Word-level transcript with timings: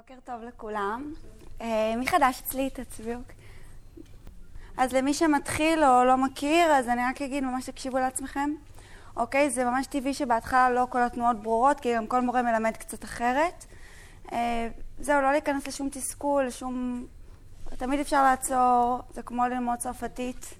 בוקר 0.00 0.14
טוב 0.24 0.42
לכולם. 0.42 1.12
אה, 1.60 1.92
מי 1.96 2.06
חדש 2.06 2.40
אצלי? 2.40 2.70
תצביעו. 2.70 3.20
אז 4.76 4.92
למי 4.92 5.14
שמתחיל 5.14 5.84
או 5.84 6.04
לא 6.04 6.16
מכיר, 6.16 6.72
אז 6.72 6.88
אני 6.88 7.02
רק 7.10 7.22
אגיד 7.22 7.44
ממש 7.44 7.66
תקשיבו 7.66 7.98
לעצמכם. 7.98 8.50
אוקיי, 9.16 9.50
זה 9.50 9.64
ממש 9.64 9.86
טבעי 9.86 10.14
שבהתחלה 10.14 10.70
לא 10.70 10.86
כל 10.90 11.02
התנועות 11.02 11.42
ברורות, 11.42 11.80
כי 11.80 11.96
גם 11.96 12.06
כל 12.06 12.20
מורה 12.20 12.42
מלמד 12.42 12.76
קצת 12.76 13.04
אחרת. 13.04 13.64
אה, 14.32 14.68
זהו, 15.00 15.22
לא 15.22 15.32
להיכנס 15.32 15.66
לשום 15.66 15.88
תסכול, 15.88 16.46
לשום... 16.46 17.06
תמיד 17.76 18.00
אפשר 18.00 18.22
לעצור, 18.22 19.00
זה 19.14 19.22
כמו 19.22 19.46
ללמוד 19.46 19.78
צרפתית, 19.78 20.54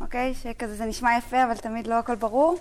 אוקיי? 0.00 0.34
שכזה 0.34 0.74
זה 0.74 0.84
נשמע 0.86 1.16
יפה, 1.18 1.44
אבל 1.44 1.56
תמיד 1.56 1.86
לא 1.86 1.94
הכל 1.94 2.14
ברור. 2.14 2.56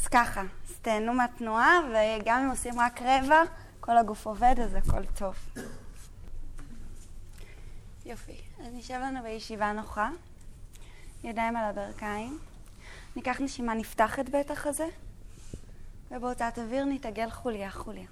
אז 0.00 0.06
ככה, 0.06 0.40
אז 0.40 0.74
תהנו 0.82 1.12
מהתנועה, 1.12 1.80
וגם 1.90 2.42
אם 2.42 2.50
עושים 2.50 2.80
רק 2.80 3.02
רבע, 3.02 3.42
כל 3.84 3.98
הגוף 3.98 4.26
עובד, 4.26 4.54
אז 4.64 4.74
הכל 4.74 5.06
טוב. 5.06 5.34
יופי, 8.06 8.40
אז 8.60 8.74
נשב 8.74 8.94
לנו 8.94 9.22
בישיבה 9.22 9.72
נוחה, 9.72 10.10
ידיים 11.24 11.56
על 11.56 11.64
הברכיים. 11.64 12.38
ניקח 13.16 13.40
נשימה, 13.40 13.74
נפתח 13.74 14.18
את 14.18 14.28
בית 14.28 14.50
החזה, 14.50 14.88
ובהוצאת 16.10 16.58
אוויר 16.58 16.84
נתעגל 16.84 17.30
חוליה 17.30 17.70
חוליה. 17.70 18.06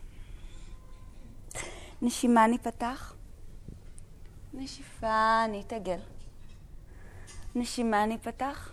נשימה 2.02 2.46
ניפתח, 2.46 3.14
נשיפה 4.54 5.44
נתעגל. 5.48 6.00
נשימה 7.54 8.06
ניפתח, 8.06 8.72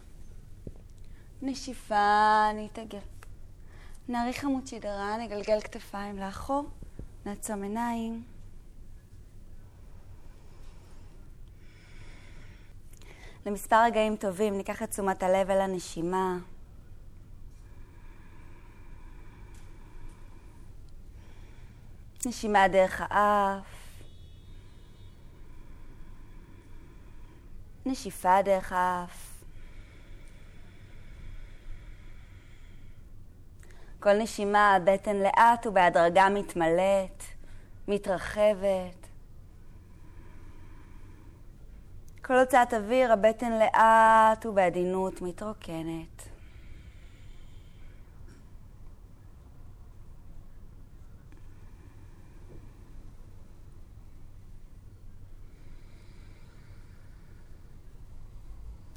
נשיפה 1.42 2.50
נתעגל. 2.56 3.00
נאריך 4.10 4.44
עמוד 4.44 4.68
שדרה, 4.68 5.18
נגלגל 5.18 5.62
כתפיים 5.62 6.18
לאחור, 6.18 6.70
נעצום 7.30 7.64
עיניים. 7.64 8.24
למספר 13.46 13.84
רגעים 13.86 14.16
טובים 14.16 14.58
ניקח 14.58 14.84
את 14.84 14.90
תשומת 14.90 15.24
הלב 15.24 15.50
אל 15.50 15.62
הנשימה. 15.62 16.38
נשימה 22.26 22.68
דרך 22.68 23.02
האף. 23.02 23.66
נשיפה 27.86 28.42
דרך 28.42 28.72
האף. 28.72 29.29
כל 34.00 34.14
נשימה 34.14 34.76
הבטן 34.76 35.16
לאט 35.16 35.68
ובהדרגה 35.68 36.30
מתמלאת, 36.30 37.24
מתרחבת. 37.88 39.08
כל 42.22 42.40
הוצאת 42.40 42.74
אוויר, 42.74 43.14
הבטן 43.14 43.52
לאט 43.60 44.46
ובעדינות 44.46 45.22
מתרוקנת. 45.22 46.30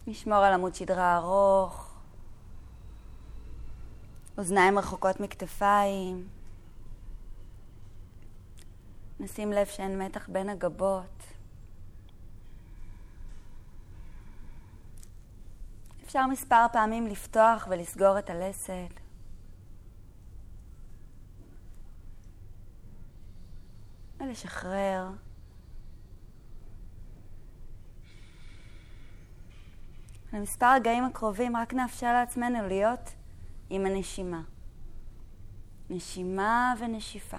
נשמור 0.07 0.39
על 0.39 0.53
עמוד 0.53 0.75
שדרה 0.75 1.17
ארוך, 1.17 1.92
אוזניים 4.39 4.79
רחוקות 4.79 5.21
מכתפיים. 5.21 6.29
נשים 9.21 9.53
לב 9.53 9.67
שאין 9.67 10.03
מתח 10.03 10.29
בין 10.29 10.49
הגבות. 10.49 11.23
אפשר 16.05 16.27
מספר 16.27 16.67
פעמים 16.73 17.07
לפתוח 17.07 17.67
ולסגור 17.71 18.19
את 18.19 18.31
הלסת. 18.31 19.01
ולשחרר. 24.21 25.11
למספר 30.33 30.67
הרגעים 30.67 31.05
הקרובים 31.05 31.57
רק 31.57 31.75
נאפשר 31.75 32.13
לעצמנו 32.13 32.69
להיות 32.69 33.15
עם 33.75 33.87
הנשימה. 33.87 34.43
נשימה 35.91 36.75
ונשיפה. 36.79 37.37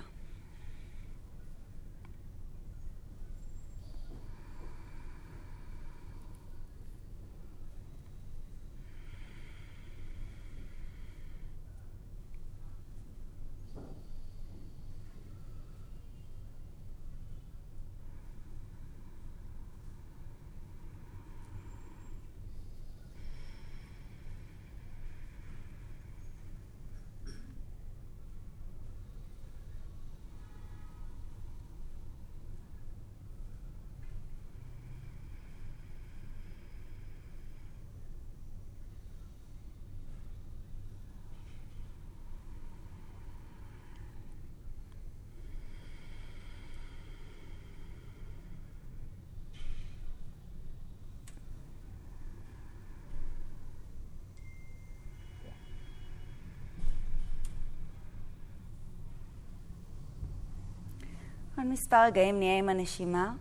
עוד 61.63 61.71
מספר 61.71 62.03
רגעים 62.03 62.39
נהיה 62.39 62.57
עם 62.57 62.69
הנשימה, 62.69 63.33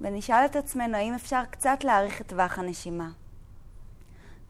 ונשאל 0.00 0.44
את 0.44 0.56
עצמנו 0.56 0.96
האם 0.96 1.14
אפשר 1.14 1.42
קצת 1.50 1.84
להאריך 1.84 2.20
את 2.20 2.28
טווח 2.28 2.58
הנשימה. 2.58 3.10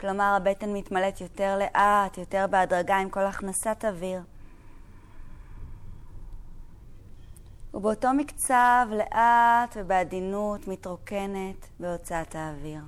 כלומר, 0.01 0.35
הבטן 0.37 0.73
מתמלאת 0.73 1.21
יותר 1.21 1.59
לאט, 1.59 2.19
יותר 2.19 2.47
בהדרגה 2.51 2.97
עם 2.97 3.11
כל 3.11 3.27
הכנסת 3.27 3.85
אוויר. 3.85 4.23
ובאותו 7.75 8.13
מקצב, 8.13 8.87
לאט 8.91 9.77
ובעדינות, 9.77 10.69
מתרוקנת 10.69 11.67
בהוצאת 11.81 12.35
האוויר. 12.35 12.83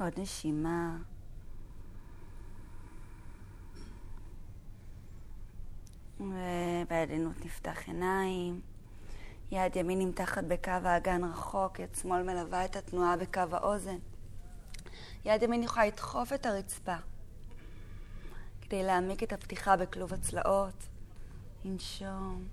עוד 0.00 0.20
נשימה. 0.20 0.96
ובעדינות 6.20 7.44
נפתח 7.44 7.78
עיניים. 7.86 8.60
יד 9.50 9.76
ימין 9.76 9.98
נמתחת 9.98 10.44
בקו 10.44 10.70
האגן 10.70 11.24
רחוק, 11.24 11.78
יד 11.78 11.94
שמאל 11.94 12.22
מלווה 12.22 12.64
את 12.64 12.76
התנועה 12.76 13.16
בקו 13.16 13.40
האוזן. 13.52 13.98
יד 15.24 15.42
ימין 15.42 15.62
יכולה 15.62 15.86
לדחוף 15.86 16.32
את 16.32 16.46
הרצפה 16.46 16.96
כדי 18.60 18.82
להעמיק 18.82 19.22
את 19.22 19.32
הפתיחה 19.32 19.76
בכלוב 19.76 20.14
הצלעות. 20.14 20.88
לנשום. 21.64 22.48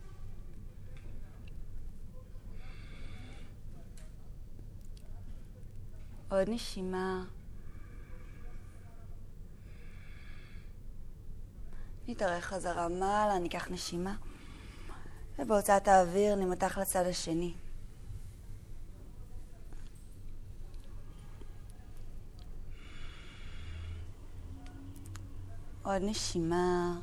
עוד 6.29 6.49
נשימה. 6.49 7.36
נתארך 12.07 12.45
חזרה 12.45 12.87
מעלה, 12.87 13.39
ניקח 13.39 13.67
נשימה, 13.71 14.15
ובהוצאת 15.39 15.87
האוויר 15.87 16.35
נמתח 16.35 16.77
לצד 16.77 17.05
השני. 17.05 17.53
עוד 25.83 26.01
נשימה. 26.01 26.95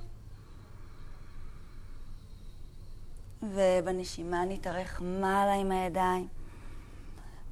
ובנשימה 3.42 4.44
נתארך 4.44 5.00
מעלה 5.02 5.54
עם 5.54 5.70
הידיים. 5.70 6.28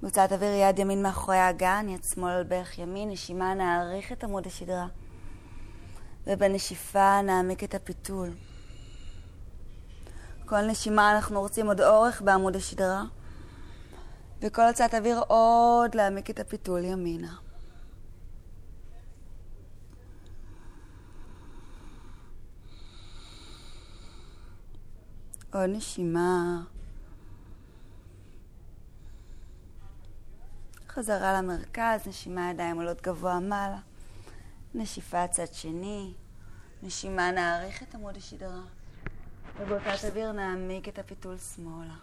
בהוצאת 0.03 0.33
אוויר 0.33 0.53
יד 0.53 0.79
ימין 0.79 1.03
מאחורי 1.03 1.37
האגן, 1.37 1.87
יד 1.89 2.05
שמאל 2.05 2.33
על 2.33 2.45
ברך 2.45 2.79
ימין, 2.79 3.11
נשימה 3.11 3.55
נעריך 3.55 4.13
את 4.13 4.25
עמוד 4.25 4.47
השדרה. 4.47 4.87
ובנשיפה 6.27 7.23
נעמיק 7.23 7.65
את 7.65 7.75
הפיתול. 7.75 8.29
כל 10.47 10.61
נשימה 10.61 11.17
אנחנו 11.17 11.41
רוצים 11.41 11.67
עוד 11.67 11.81
אורך 11.81 12.23
בעמוד 12.23 12.57
השדרה, 12.57 13.03
וכל 14.41 14.67
הוצאת 14.67 14.95
אוויר 14.95 15.23
עוד 15.29 15.95
להעמיק 15.95 16.31
את 16.31 16.41
הפיתול 16.41 16.85
ימינה. 16.85 17.35
עוד 25.53 25.71
נשימה. 25.71 26.63
חזרה 30.89 31.33
למרכז, 31.33 32.07
נשימה 32.07 32.51
ידיים 32.51 32.77
עולות 32.77 33.03
גבוה 33.03 33.41
מעלה. 33.41 33.92
נשיפה 34.75 35.29
צד 35.29 35.53
שני. 35.53 36.13
נשימה 36.83 37.31
נאריך 37.31 37.83
את 37.83 37.95
עמוד 37.95 38.17
השדרה. 38.17 38.63
ובאותה 39.61 39.95
אוויר 40.09 40.33
נעמיק 40.33 40.89
את 40.89 40.99
הפיתול 40.99 41.39
שמאלה. 41.39 41.95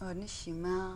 עוד 0.00 0.16
נשימה. 0.16 0.94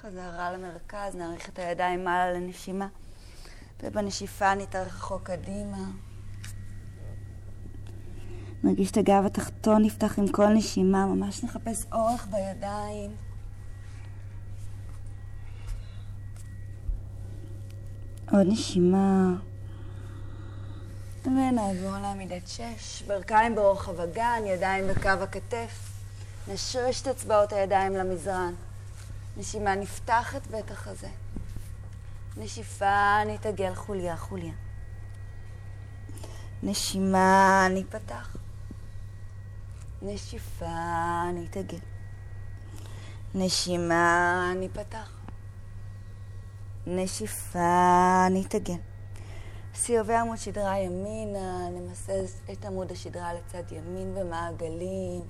חזרה 0.00 0.52
למרכז, 0.52 1.14
נאריך 1.14 1.48
את 1.48 1.58
הידיים 1.58 2.04
מעלה 2.04 2.32
לנשימה, 2.32 2.88
ובנשיפה 3.82 4.54
נתארך 4.54 4.94
רחוק 4.94 5.22
קדימה. 5.22 5.84
נרגיש 8.64 8.90
את 8.90 8.96
הגב 8.96 9.22
התחתון 9.26 9.82
נפתח 9.82 10.18
עם 10.18 10.28
כל 10.28 10.48
נשימה, 10.48 11.06
ממש 11.06 11.44
נחפש 11.44 11.86
אורך 11.92 12.26
בידיים. 12.30 13.10
עוד 18.32 18.46
נשימה. 18.46 19.34
ונעבור 21.24 21.98
לעמידת 22.02 22.48
שש, 22.48 23.02
ברכיים 23.06 23.54
ברוחב 23.54 24.00
הגן, 24.00 24.42
ידיים 24.46 24.88
בקו 24.88 25.08
הכתף. 25.08 25.92
נשרש 26.48 27.02
את 27.02 27.06
אצבעות 27.06 27.52
הידיים 27.52 27.92
למזרן. 27.92 28.54
נשימה 29.36 29.74
נפתח 29.74 30.36
את 30.36 30.46
בית 30.46 30.70
החזה. 30.70 31.08
נשיפה 32.36 33.24
נתעגל 33.26 33.74
חוליה 33.74 34.16
חוליה. 34.16 34.52
נשימה 36.62 37.66
ניפתח. 37.70 38.36
נשיפה 40.06 41.22
נתעגל. 41.34 41.78
נשימה 43.34 44.52
ניפתח. 44.56 45.20
נשיפה 46.86 48.26
נתעגל. 48.30 48.74
סיובי 49.74 50.14
עמוד 50.14 50.36
שדרה 50.36 50.78
ימינה, 50.78 51.68
נמסס 51.70 52.40
את 52.52 52.64
עמוד 52.64 52.92
השדרה 52.92 53.34
לצד 53.34 53.72
ימין 53.72 54.14
במעגלים. 54.14 55.22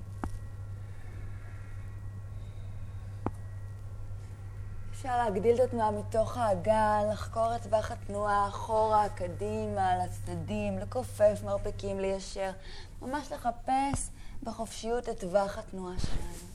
אפשר 4.93 5.17
להגדיל 5.17 5.55
את 5.55 5.61
התנועה 5.61 5.90
מתוך 5.90 6.37
האגן, 6.37 7.02
לחקור 7.12 7.56
את 7.56 7.62
טווח 7.62 7.90
התנועה 7.90 8.49
אחורה, 8.49 9.08
קדימה, 9.08 10.05
לצדדים, 10.05 10.78
לכופף 10.78 11.40
מרפקים, 11.44 12.00
ליישר. 12.00 12.50
ממש 13.02 13.32
לחפש 13.32 14.11
בחופשיות 14.47 15.09
את 15.09 15.21
טווח 15.21 15.59
התנועה 15.59 15.95
שלנו. 15.99 16.49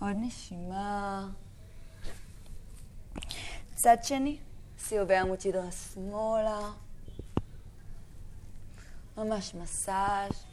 עוד 0.00 0.16
נשימה. 0.16 1.28
צד 3.74 3.96
שני, 4.02 4.38
סיובי 4.78 5.16
עמוד 5.16 5.40
שדרה 5.40 5.70
שמאלה. 5.72 6.60
ממש 9.16 9.54
מסאז'. 9.54 10.44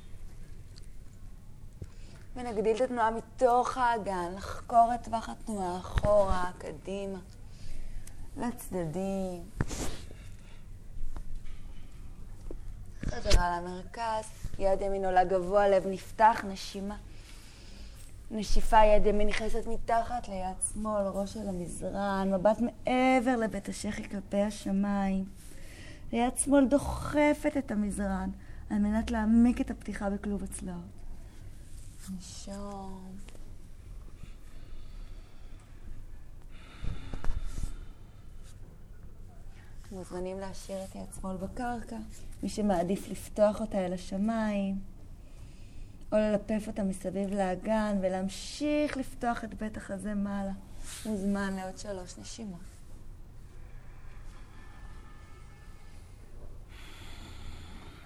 ונגדיל 2.36 2.76
את 2.76 2.82
התנועה 2.82 3.12
מתוך 3.12 3.78
האגן, 3.78 4.34
לחקור 4.36 4.92
את 4.96 5.04
טווח 5.04 5.30
התנועה 5.30 5.78
אחורה, 5.78 6.52
קדימה, 6.58 7.20
לצדדים. 8.38 9.50
חזרה 13.06 13.60
למרכז, 13.60 14.26
יד 14.60 14.82
ימין 14.82 15.06
עולה 15.06 15.24
גבוה, 15.24 15.70
לב 15.70 15.88
נפתח, 15.88 16.46
נשימה. 16.48 16.96
נשיפה, 18.32 18.86
יד 18.86 19.06
ימין 19.06 19.28
נכנסת 19.28 19.68
מתחת 19.68 20.28
ליד 20.28 20.56
שמאל, 20.74 21.08
ראש 21.08 21.34
של 21.34 21.50
המזרן, 21.50 22.34
מבט 22.34 22.58
מעבר 22.60 23.36
לבית 23.36 23.70
השחי 23.70 24.10
כלפי 24.10 24.42
השמיים. 24.42 25.26
ויד 26.14 26.38
שמאל 26.38 26.68
דוחפת 26.68 27.58
את 27.58 27.72
המזרן 27.72 28.30
על 28.70 28.78
מנת 28.78 29.12
להעמיק 29.12 29.62
את 29.62 29.72
הפתיחה 29.72 30.10
בכלוב 30.10 30.44
הצלעות. 30.44 30.80
נשום. 32.18 33.23
מוזמנים 39.94 40.40
להשאיר 40.40 40.84
את 40.84 40.96
יד 40.96 41.06
שמאל 41.22 41.38
בקרקע, 41.38 41.98
מי 42.44 42.50
שמעדיף 42.50 43.10
לפתוח 43.10 43.62
אותה 43.62 43.86
אל 43.86 43.94
השמיים, 43.94 44.80
או 46.12 46.18
ללפף 46.18 46.64
אותה 46.68 46.84
מסביב 46.84 47.34
לאגן 47.34 47.98
ולהמשיך 48.02 48.98
לפתוח 48.98 49.44
את 49.44 49.54
בית 49.54 49.78
החזה 49.78 50.14
מעלה. 50.14 50.52
מוזמן 51.06 51.56
לעוד 51.56 51.78
שלוש 51.78 52.18
נשימות. 52.18 52.60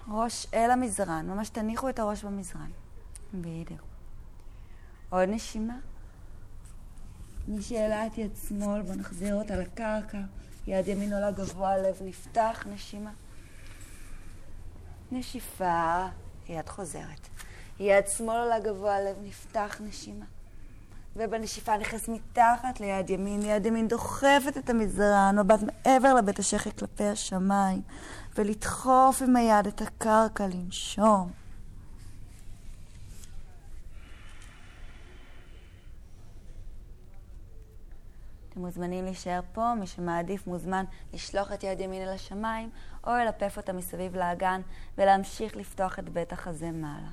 ראש 0.08 0.46
אל 0.54 0.70
המזרן, 0.70 1.26
ממש 1.30 1.48
תניחו 1.48 1.88
את 1.88 1.98
הראש 1.98 2.24
במזרן. 2.24 2.70
בדיוק. 3.34 3.82
עוד 5.10 5.28
נשימה. 5.28 5.78
מי 7.48 7.62
שהעלה 7.62 8.06
את 8.06 8.18
יד 8.18 8.30
שמאל, 8.48 8.82
בואו 8.82 8.94
נחזיר 8.94 9.34
אותה 9.34 9.56
לקרקע. 9.56 10.20
יד 10.68 10.88
ימין 10.88 11.12
עולה 11.12 11.30
גבוה, 11.30 11.78
לב 11.78 11.98
נפתח, 12.04 12.64
נשימה. 12.72 13.10
נשיפה, 15.12 16.06
יד 16.48 16.68
חוזרת. 16.68 17.28
יד 17.80 18.08
שמאל 18.16 18.36
עולה 18.36 18.58
גבוה, 18.58 19.00
לב 19.00 19.16
נפתח, 19.22 19.80
נשימה. 19.80 20.24
ובנשיפה 21.16 21.76
נכנס 21.76 22.08
מתחת 22.08 22.80
ליד 22.80 23.10
ימין, 23.10 23.42
יד 23.42 23.66
ימין 23.66 23.88
דוחפת 23.88 24.56
את 24.58 24.70
המזרן, 24.70 25.38
מבט 25.38 25.60
מעבר 25.62 26.14
לבית 26.14 26.38
השחי 26.38 26.70
כלפי 26.78 27.04
השמיים, 27.04 27.82
ולדחוף 28.38 29.22
עם 29.22 29.36
היד 29.36 29.66
את 29.66 29.82
הקרקע, 29.82 30.46
לנשום. 30.46 31.30
אתם 38.58 38.66
מוזמנים 38.66 39.04
להישאר 39.04 39.40
פה, 39.52 39.74
מי 39.74 39.86
שמעדיף 39.86 40.46
מוזמן 40.46 40.84
לשלוח 41.12 41.52
את 41.52 41.64
יד 41.64 41.80
ימין 41.80 42.02
אל 42.02 42.08
השמיים, 42.08 42.70
או 43.06 43.10
ללפף 43.10 43.56
אותה 43.56 43.72
מסביב 43.72 44.16
לאגן 44.16 44.60
ולהמשיך 44.98 45.56
לפתוח 45.56 45.98
את 45.98 46.08
בית 46.08 46.32
החזה 46.32 46.70
מעלה. 46.70 47.08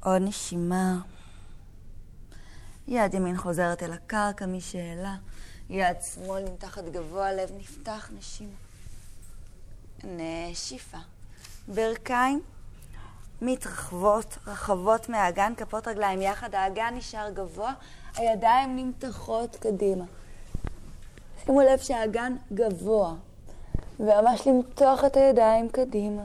עוד 0.00 0.22
נשימה. 0.22 1.00
יד 2.88 3.14
ימין 3.14 3.36
חוזרת 3.36 3.82
אל 3.82 3.92
הקרקע, 3.92 4.46
מי. 4.46 4.58
יד 5.70 5.96
שמאל 6.14 6.44
מתחת 6.44 6.84
גבוה, 6.84 7.32
לב 7.32 7.50
נפתח, 7.58 8.10
נשימה. 8.18 8.56
נשיפה. 10.04 10.98
ברכיים 11.68 12.42
מתרחבות, 13.42 14.38
רחבות 14.46 15.08
מהאגן, 15.08 15.52
כפות 15.56 15.88
רגליים 15.88 16.22
יחד, 16.22 16.54
האגן 16.54 16.94
נשאר 16.96 17.30
גבוה, 17.30 17.72
הידיים 18.16 18.76
נמתחות 18.76 19.56
קדימה. 19.56 20.04
שימו 21.44 21.60
לב 21.60 21.78
שהאגן 21.78 22.36
גבוה, 22.52 23.14
וממש 24.00 24.46
למתוח 24.46 25.04
את 25.04 25.16
הידיים 25.16 25.68
קדימה. 25.68 26.22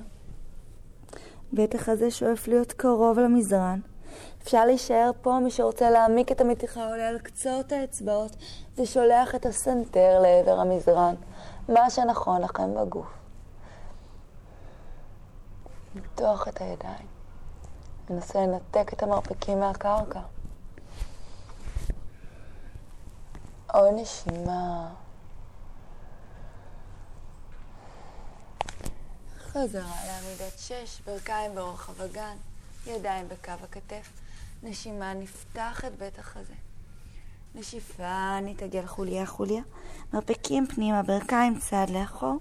בטח 1.54 1.90
הזה 1.90 2.12
שואף 2.12 2.48
להיות 2.48 2.72
קרוב 2.72 3.20
למזרן. 3.20 3.80
אפשר 4.44 4.66
להישאר 4.66 5.12
פה, 5.22 5.40
מי 5.44 5.52
שרוצה 5.52 5.90
להעמיק 5.90 6.32
את 6.32 6.42
המתיחה 6.42 6.90
עולה 6.90 7.08
על 7.08 7.20
קצות 7.20 7.72
האצבעות 7.72 8.36
ושולח 8.78 9.36
את 9.36 9.46
הסנטר 9.46 10.20
לעבר 10.22 10.60
המזרן, 10.60 11.16
מה 11.70 11.90
שנכון 11.90 12.42
לכם 12.42 12.76
בגוף. 12.76 13.19
למתוח 15.96 16.48
את 16.48 16.62
הידיים. 16.62 17.08
ננסה 18.10 18.40
לנתק 18.40 18.94
את 18.94 19.04
המרפקים 19.04 19.60
מהקרקע. 19.60 20.22
עוד 23.74 23.94
נשימה. 23.96 24.90
חזרה 29.40 29.96
לעמידת 30.08 30.60
שש, 30.60 31.02
ברכיים 31.06 31.56
ברוחב 31.56 32.02
הגן, 32.02 32.36
ידיים 32.88 33.28
בקו 33.28 33.52
הכתף. 33.64 34.10
נשימה, 34.64 35.14
נפתח 35.14 35.86
את 35.86 35.98
בית 35.98 36.20
החזה. 36.20 36.54
נשיפה, 37.56 38.40
נתעגל 38.42 38.86
חוליה 38.86 39.26
חוליה. 39.26 39.62
מרפקים 40.14 40.68
פנימה, 40.68 41.04
ברכיים 41.04 41.60
צד 41.60 41.86
לאחור. 41.90 42.38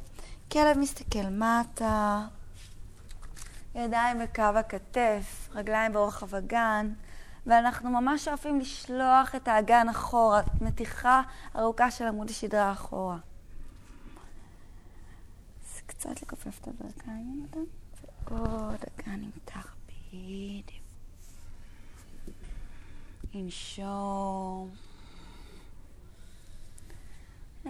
כלב 0.52 0.78
מסתכל 0.78 1.28
מטה. 1.30 2.26
ידיים 3.78 4.18
בקו 4.18 4.42
הכתף, 4.42 5.48
רגליים 5.54 5.92
ברוחב 5.92 6.34
הגן. 6.34 6.92
ואנחנו 7.46 7.90
ממש 7.90 8.24
שואפים 8.24 8.60
לשלוח 8.60 9.34
את 9.34 9.48
האגן 9.48 9.88
אחורה, 9.88 10.42
מתיחה 10.60 11.22
ארוכה 11.56 11.90
של 11.90 12.04
עמוד 12.06 12.30
השדרה 12.30 12.72
אחורה. 12.72 13.18
אז 15.64 15.80
קצת 15.86 16.22
לכופף 16.22 16.60
את 16.60 16.68
הברכיים, 16.68 17.46
ועוד 18.30 18.84
אגן 18.98 19.20
נמתח 19.20 19.74
בדיוק. 19.88 20.88
לנשום. 23.34 24.70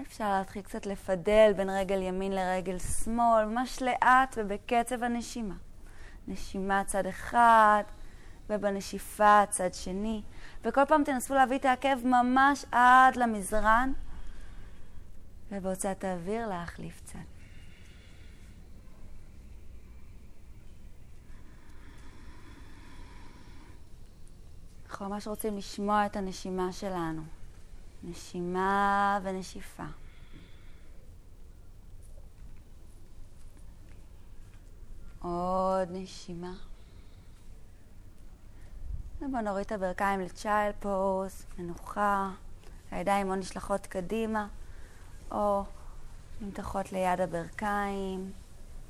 אפשר 0.00 0.38
להתחיל 0.38 0.62
קצת 0.62 0.86
לפדל 0.86 1.52
בין 1.56 1.70
רגל 1.70 2.02
ימין 2.02 2.32
לרגל 2.32 2.78
שמאל, 2.78 3.44
ממש 3.44 3.82
לאט 3.82 4.38
ובקצב 4.38 5.02
הנשימה. 5.02 5.54
נשימה 6.28 6.85
צד 6.85 7.06
אחד, 7.06 7.82
ובנשיפה 8.50 9.42
צד 9.50 9.75
שני. 9.75 10.23
וכל 10.64 10.85
פעם 10.85 11.04
תנסו 11.04 11.35
להביא 11.35 11.58
את 11.58 11.64
העקב 11.64 12.06
ממש 12.06 12.64
עד 12.73 13.16
למזרן, 13.16 13.92
ובהוצאת 15.52 16.04
האוויר 16.04 16.49
להחליף 16.49 17.00
צד. 17.04 17.18
אנחנו 24.90 25.08
ממש 25.08 25.26
רוצים 25.26 25.56
לשמוע 25.56 26.06
את 26.06 26.16
הנשימה 26.16 26.73
שלנו. 26.73 27.23
נשימה 28.02 29.18
ונשיפה. 29.23 29.85
עוד 35.22 35.88
נשימה. 35.90 36.52
ובואו 39.22 39.42
נוריד 39.42 39.66
את 39.66 39.72
הברכיים 39.72 40.20
לצ'יילד 40.20 40.75
פוז, 40.80 41.46
מנוחה, 41.58 42.30
הידיים 42.90 43.30
או 43.30 43.34
נשלחות 43.34 43.87
קדימה, 43.87 44.46
או 45.30 45.64
נמתחות 46.40 46.92
ליד 46.92 47.20
הברכיים, 47.20 48.32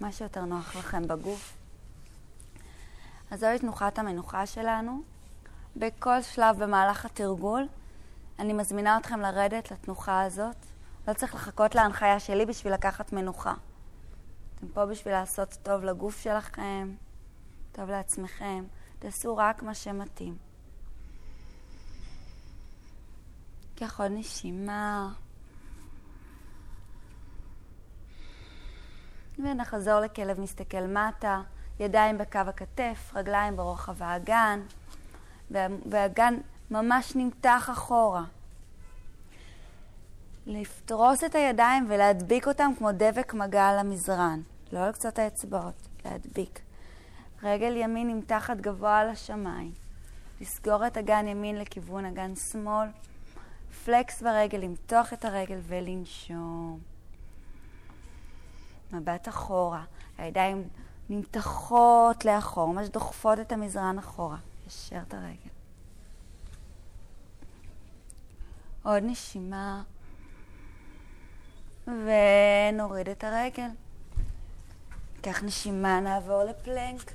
מה 0.01 0.13
שיותר 0.13 0.45
נוח 0.45 0.77
לכם 0.77 1.09
בגוף. 1.09 1.57
אז 3.31 3.41
זוהי 3.41 3.59
תנוחת 3.59 3.99
המנוחה 3.99 4.47
שלנו. 4.47 5.03
בכל 5.77 6.23
שלב 6.23 6.65
במהלך 6.65 7.05
התרגול, 7.05 7.67
אני 8.39 8.53
מזמינה 8.53 8.99
אתכם 8.99 9.21
לרדת 9.21 9.71
לתנוחה 9.71 10.23
הזאת. 10.23 10.57
לא 11.09 11.13
צריך 11.13 11.35
לחכות 11.35 11.75
להנחיה 11.75 12.21
שלי 12.21 12.47
בשביל 12.47 12.73
לקחת 12.73 13.13
מנוחה. 13.13 13.55
אתם 14.59 14.69
פה 14.69 14.87
בשביל 14.87 15.15
לעשות 15.15 15.59
טוב 15.63 15.85
לגוף 15.85 16.23
שלכם, 16.23 16.95
טוב 17.73 17.91
לעצמכם. 17.91 18.65
תעשו 18.99 19.37
רק 19.37 19.63
מה 19.63 19.75
שמתאים. 19.75 20.37
קח 23.77 24.01
עוד 24.01 24.11
נשימה. 24.15 25.13
ונחזור 29.39 30.01
לכלב 30.01 30.41
מסתכל 30.41 30.87
מטה, 30.87 31.43
ידיים 31.81 32.19
בקו 32.19 32.39
הכתף, 32.39 33.13
רגליים 33.15 33.57
ברוחב 33.57 34.03
האגן, 34.03 34.61
והאגן 35.51 36.35
ממש 36.71 37.17
נמתח 37.17 37.69
אחורה. 37.73 38.25
לפתרוס 40.49 41.25
את 41.25 41.35
הידיים 41.35 41.87
ולהדביק 41.89 42.49
אותם 42.49 42.71
כמו 42.79 42.93
דבק 42.93 43.35
מגע 43.35 43.69
על 43.69 43.79
המזרן, 43.79 44.41
לא 44.73 44.79
על 44.79 44.93
קצות 44.93 45.19
האצבעות, 45.19 45.89
להדביק. 46.05 46.61
רגל 47.43 47.77
ימין 47.77 48.09
נמתחת 48.09 48.57
גבוה 48.57 48.99
על 48.99 49.09
השמיים. 49.09 49.73
לסגור 50.41 50.87
את 50.87 50.97
אגן 50.97 51.29
ימין 51.29 51.59
לכיוון 51.59 52.05
אגן 52.05 52.35
שמאל. 52.35 52.89
פלקס 53.85 54.23
ברגל, 54.23 54.59
למתוח 54.59 55.13
את 55.13 55.25
הרגל 55.25 55.59
ולנשום. 55.63 56.79
מבט 58.93 59.29
אחורה, 59.29 59.85
הידיים 60.19 60.69
נמתחות 61.09 62.25
לאחור, 62.25 62.73
ממש 62.73 62.89
דוחפות 62.89 63.41
את 63.41 63.53
המזרן 63.53 63.99
אחורה. 63.99 64.37
ישר 64.67 64.99
את 65.09 65.15
הרגל. 65.15 65.51
עוד 68.83 69.03
נשימה, 69.03 69.83
ונוריד 71.89 73.09
את 73.09 73.25
הרגל. 73.25 73.69
קח 75.23 75.43
נשימה, 75.43 76.01
נעבור 76.01 76.45
לפלנק. 76.45 77.13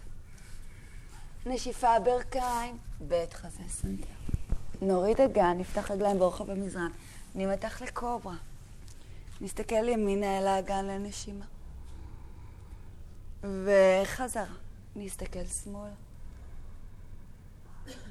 נשיפה 1.46 2.00
ברכיים, 2.00 2.77
בית 3.00 3.34
חזה 3.34 3.63
סנטר. 3.70 4.08
נוריד 4.82 5.22
אגן, 5.22 5.58
נפתח 5.58 5.92
רגליים 5.92 6.20
ברוחב 6.20 6.50
המזרן. 6.50 6.92
נמתח 7.36 7.82
לקוברה. 7.82 8.36
נסתכל 9.42 9.89
ימינה 9.89 10.39
אל 10.39 10.48
האגן 10.48 10.86
לנשימה. 10.86 11.46
וחזרה. 13.44 14.56
נסתכל 14.96 15.46
שמאלה. 15.46 15.94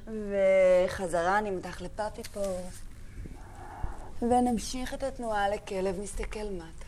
וחזרה, 0.07 1.41
נמתח 1.41 1.81
לפאפי 1.81 2.23
פורס. 2.23 2.83
ונמשיך 4.23 4.95
את 4.95 5.03
התנועה 5.03 5.49
לכלב, 5.49 6.01
נסתכל 6.01 6.45
מטה. 6.53 6.87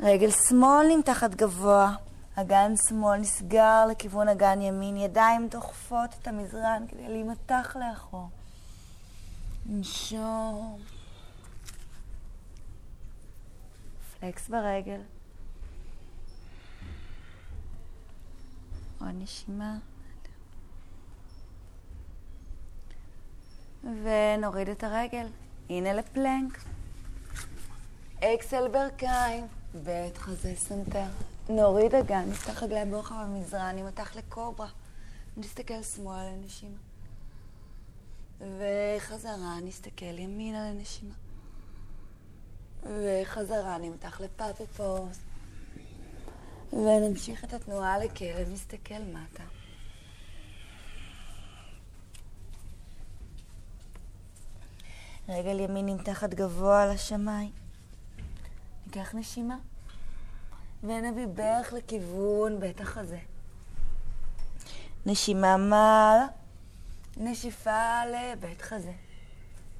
רגל 0.00 0.30
שמאל 0.48 0.86
נמתחת 0.96 1.34
גבוה. 1.34 1.94
אגן 2.36 2.72
שמאל 2.88 3.20
נסגר 3.20 3.86
לכיוון 3.90 4.28
אגן 4.28 4.62
ימין, 4.62 4.96
ידיים 4.96 5.48
דוחפות 5.48 6.10
את 6.22 6.28
המזרן 6.28 6.84
כדי 6.88 7.08
להימתח 7.08 7.76
לאחור. 7.80 8.28
נשום. 9.66 10.78
flex 14.20 14.48
ברגל. 14.48 15.00
עוד 19.00 19.14
נשימה. 19.14 19.76
ונוריד 23.84 24.68
את 24.68 24.84
הרגל. 24.84 25.26
הנה 25.70 25.92
לפלנק. 25.92 26.58
exhale 28.20 28.68
ברכיים, 28.68 29.46
בית 29.74 30.18
חזה 30.18 30.52
סנטר. 30.56 31.04
נוריד 31.48 31.94
אגן, 31.94 32.30
נפתח 32.30 32.62
רגליים 32.62 32.90
ברוחב 32.90 33.14
המזרן, 33.14 33.76
נמתח 33.76 34.16
לקוברה. 34.16 34.68
נסתכל 35.36 35.82
שמאלה 35.82 36.30
לנשימה. 36.32 36.76
וחזרה, 38.40 39.60
נסתכל 39.62 40.18
ימינה 40.18 40.70
לנשימה. 40.70 41.14
וחזרה, 42.82 43.78
נמתח 43.78 44.20
לפאפי 44.20 44.66
פורס. 44.66 45.18
ונמשיך 46.72 47.44
את 47.44 47.52
התנועה 47.52 47.98
לכלב, 47.98 48.48
נסתכל 48.52 49.02
מטה. 49.12 49.53
רגל 55.28 55.60
ימין 55.60 55.86
נמתחת 55.86 56.34
גבוה 56.34 56.82
על 56.82 56.90
השמיים. 56.90 57.50
ניקח 58.86 59.14
נשימה. 59.14 59.56
ונביא 60.82 61.26
ברך 61.26 61.72
לכיוון 61.72 62.60
בית 62.60 62.80
החזה. 62.80 63.18
נשימה 65.06 65.56
מעלה, 65.56 66.26
נשיפה 67.16 68.00
לבית 68.06 68.62
חזה. 68.62 68.92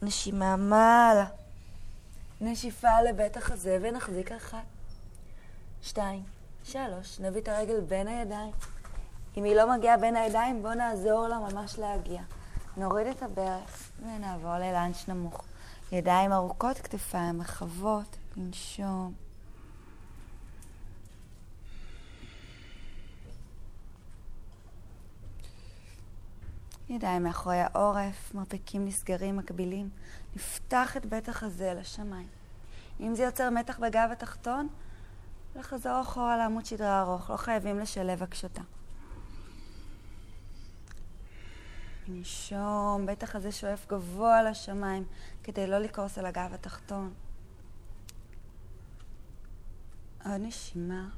נשימה 0.02 0.56
מעלה, 0.56 1.26
נשיפה 2.40 3.02
לבית 3.02 3.36
החזה 3.36 3.78
ונחזיק 3.82 4.32
אחת, 4.32 4.64
שתיים, 5.82 6.22
שלוש, 6.64 7.20
נביא 7.20 7.40
את 7.40 7.48
הרגל 7.48 7.80
בין 7.80 8.08
הידיים. 8.08 8.52
אם 9.36 9.44
היא 9.44 9.54
לא 9.54 9.76
מגיעה 9.76 9.96
בין 9.96 10.16
הידיים, 10.16 10.62
בואו 10.62 10.74
נעזור 10.74 11.28
לה 11.28 11.38
ממש 11.38 11.78
להגיע. 11.78 12.22
נוריד 12.76 13.07
את 13.07 13.23
הברך 13.23 13.90
ונעבור 14.02 14.54
ללאנץ' 14.54 15.09
נמוך. 15.09 15.45
ידיים 15.93 16.33
ארוכות, 16.33 16.78
כתפיים 16.78 17.40
רחבות, 17.40 18.16
לנשום. 18.37 19.12
ידיים 26.88 27.23
מאחורי 27.23 27.61
העורף, 27.61 28.35
מרפקים 28.35 28.87
נסגרים, 28.87 29.37
מקבילים. 29.37 29.88
נפתח 30.37 30.97
את 30.97 31.07
בית 31.07 31.28
החזה 31.28 31.75
לשמיים. 31.75 32.28
אם 33.00 33.14
זה 33.14 33.23
יוצר 33.23 33.50
מתח 33.50 33.78
בגב 33.78 34.09
התחתון, 34.12 34.69
לחזור 35.57 36.00
אחורה 36.00 36.37
לעמוד 36.37 36.66
שדרה 36.66 37.00
ארוך. 37.00 37.31
לא 37.31 37.37
חייבים 37.37 37.78
לשלב 37.78 38.23
הקשתה. 38.23 38.62
ננשום, 42.08 43.06
בית 43.06 43.23
החזה 43.23 43.52
שואף 43.52 43.87
גבוה 43.88 44.42
לשמיים 44.42 45.04
כדי 45.44 45.66
לא 45.66 45.78
לקרוס 45.78 46.18
על 46.18 46.26
הגב 46.26 46.50
התחתון. 46.54 47.12
עוד 50.25 50.40
נשימה. 50.40 51.08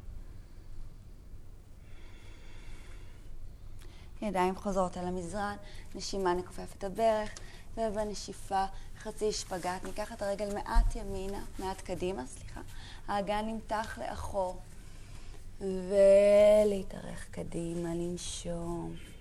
ידיים 4.23 4.57
חוזרות 4.57 4.97
על 4.97 5.07
המזרן, 5.07 5.57
נשימה 5.95 6.35
נכופף 6.35 6.75
את 6.79 6.85
הברך, 6.85 7.31
ובנשיפה 7.77 8.65
חצי 8.99 9.33
שפגאט. 9.33 9.85
ניקח 9.85 10.13
את 10.13 10.23
הרגל 10.23 10.55
מעט 10.55 10.97
ימינה, 10.97 11.45
מעט 11.59 11.81
קדימה, 11.81 12.27
סליחה. 12.27 12.61
האגן 13.09 13.45
נמתח 13.47 13.99
לאחור. 13.99 14.61
ולהתארך 15.61 17.27
קדימה, 17.31 17.95
לנשום. 17.95 19.16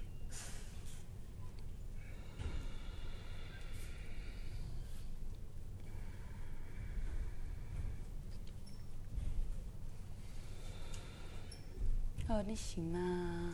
עוד 12.29 12.45
נשימה. 12.47 13.49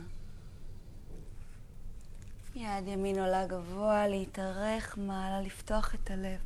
יד 2.54 2.88
ימין 2.88 3.18
עולה 3.18 3.46
גבוה, 3.46 4.08
להתארך 4.08 4.98
מעלה, 4.98 5.40
לפתוח 5.40 5.94
את 5.94 6.10
הלב. 6.10 6.40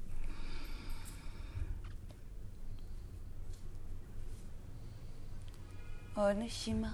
עוד 6.15 6.37
נשימה. 6.37 6.93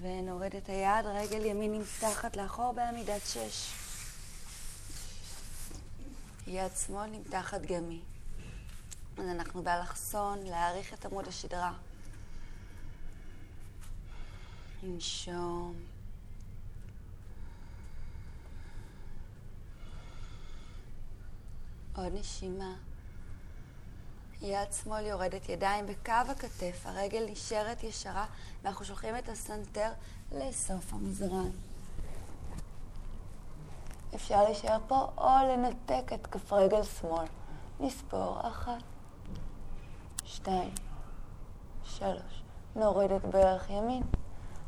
ונוריד 0.00 0.56
את 0.56 0.68
היד, 0.68 1.06
רגל 1.06 1.44
ימין 1.44 1.72
נמתחת 1.72 2.36
לאחור 2.36 2.72
בעמידת 2.72 3.22
שש. 3.26 3.74
יד 6.46 6.72
שמאל 6.86 7.10
נמתחת 7.10 7.60
גמי. 7.62 8.00
אז 9.18 9.28
אנחנו 9.28 9.62
באלכסון, 9.62 10.38
להעריך 10.42 10.94
את 10.94 11.04
עמוד 11.04 11.28
השדרה. 11.28 11.72
לנשום. 14.82 15.74
עוד 21.96 22.12
נשימה. 22.14 22.74
יד 24.40 24.72
שמאל 24.82 25.06
יורדת, 25.06 25.48
ידיים 25.48 25.86
בקו 25.86 26.12
הכתף, 26.12 26.82
הרגל 26.84 27.26
נשארת 27.30 27.82
ישרה, 27.82 28.26
ואנחנו 28.62 28.84
שולחים 28.84 29.16
את 29.16 29.28
הסנטר 29.28 29.90
לסוף 30.32 30.92
המזרן. 30.92 31.50
אפשר 34.14 34.42
להישאר 34.42 34.78
פה 34.88 35.12
או 35.16 35.28
לנתק 35.48 36.12
את 36.14 36.26
כף 36.26 36.52
רגל 36.52 36.82
שמאל. 36.82 37.26
נספור 37.80 38.48
אחת, 38.48 38.82
שתיים, 40.34 40.70
שלוש. 41.84 42.42
נוריד 42.76 43.12
את 43.12 43.24
ברך 43.24 43.70
ימין. 43.70 44.02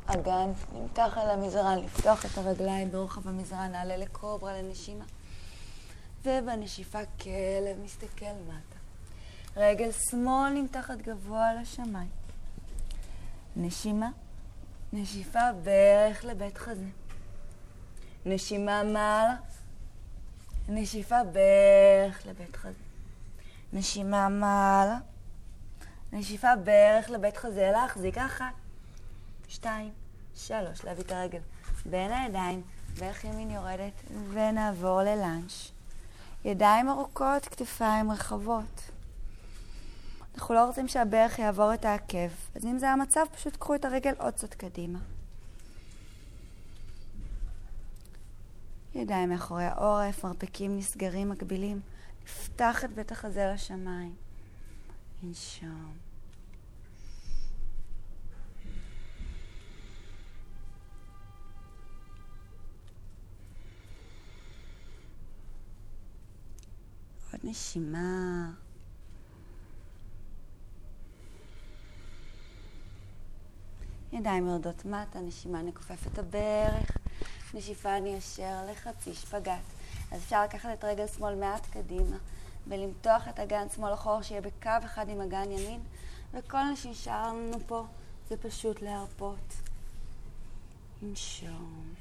אגן, 0.06 0.52
נמתח 0.72 1.18
על 1.18 1.30
המזרן, 1.30 1.78
לפתוח 1.78 2.24
את 2.26 2.38
הרגליים 2.38 2.90
ברוחב 2.90 3.28
המזרן, 3.28 3.68
נעלה 3.72 3.96
לקוברה 3.96 4.62
לנשימה. 4.62 5.04
ובנשיפה 6.24 6.98
כלב 7.20 7.78
מסתכל 7.84 8.34
מטה. 8.48 8.76
רגל 9.56 9.90
שמאל 9.92 10.52
נמתחת 10.52 10.98
גבוה 10.98 11.54
לשמיים. 11.54 12.10
נשימה, 13.56 14.10
נשיפה 14.92 15.52
ברך 15.62 16.24
לבית 16.24 16.58
חזה. 16.58 16.88
נשימה 18.26 18.82
מעלה, 18.84 19.36
נשיפה 20.68 21.24
ברך 21.24 22.26
לבית 22.26 22.56
חזה. 22.56 22.82
נשימה 23.72 24.28
מעלה, 24.28 24.98
נשיפה 26.12 26.56
ברך 26.56 27.10
לבית 27.10 27.36
חזה, 27.36 27.70
להחזיק 27.72 28.18
אחת, 28.18 28.52
שתיים, 29.48 29.92
שלוש, 30.34 30.84
להביא 30.84 31.04
את 31.04 31.12
הרגל 31.12 31.40
בין 31.86 32.12
הידיים, 32.12 32.62
ברך 32.98 33.24
ימין 33.24 33.50
יורדת, 33.50 33.92
ונעבור 34.30 35.02
ללאנץ'. 35.02 35.70
ידיים 36.44 36.88
ארוכות, 36.88 37.44
כתפיים 37.44 38.10
רחבות. 38.10 38.90
אנחנו 40.34 40.54
לא 40.54 40.66
רוצים 40.66 40.88
שהברך 40.88 41.38
יעבור 41.38 41.74
את 41.74 41.84
העקב, 41.84 42.28
אז 42.54 42.64
אם 42.64 42.78
זה 42.78 42.90
המצב, 42.90 43.24
פשוט 43.34 43.56
קחו 43.56 43.74
את 43.74 43.84
הרגל 43.84 44.14
עוד 44.18 44.34
קצת 44.34 44.54
קדימה. 44.54 44.98
ידיים 48.94 49.28
מאחורי 49.28 49.64
העורף, 49.64 50.24
מרפקים 50.24 50.78
נסגרים, 50.78 51.30
מקבילים. 51.30 51.80
נפתח 52.24 52.84
את 52.84 52.90
בית 52.90 53.12
החזה 53.12 53.52
לשמיים. 53.54 54.14
ננשום. 55.22 55.98
עוד 67.32 67.40
נשימה. 67.44 68.50
ידיים 74.12 74.46
יורדות 74.46 74.84
מטה, 74.84 75.20
נשימה 75.20 75.62
נכופף 75.62 76.06
את 76.06 76.18
הברך, 76.18 76.96
נשיפה 77.54 77.96
אני 77.96 78.18
אשר 78.18 78.66
לחצי 78.70 79.14
שפגאט. 79.14 79.64
אז 80.12 80.20
אפשר 80.22 80.44
לקחת 80.44 80.68
את 80.78 80.84
רגל 80.84 81.06
שמאל 81.06 81.34
מעט 81.34 81.66
קדימה 81.66 82.16
ולמתוח 82.66 83.28
את 83.28 83.40
אגן 83.40 83.68
שמאל 83.68 83.94
אחור 83.94 84.22
שיהיה 84.22 84.40
בקו 84.40 84.70
אחד 84.84 85.08
עם 85.08 85.20
אגן 85.20 85.52
ימין, 85.52 85.80
וכל 86.34 86.64
מה 86.64 86.76
שנשאר 86.76 87.32
לנו 87.32 87.58
פה 87.66 87.86
זה 88.28 88.36
פשוט 88.36 88.82
להרפות. 88.82 89.54
ננשום. 91.02 91.94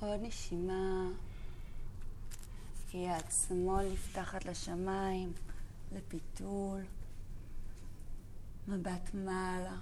עוד 0.00 0.20
נשימה. 0.22 1.08
יד 2.94 3.24
שמאל 3.48 3.92
נפתחת 3.92 4.44
לשמיים, 4.44 5.32
לפיתול. 5.92 6.80
מבט 8.68 9.14
מעלה. 9.14 9.76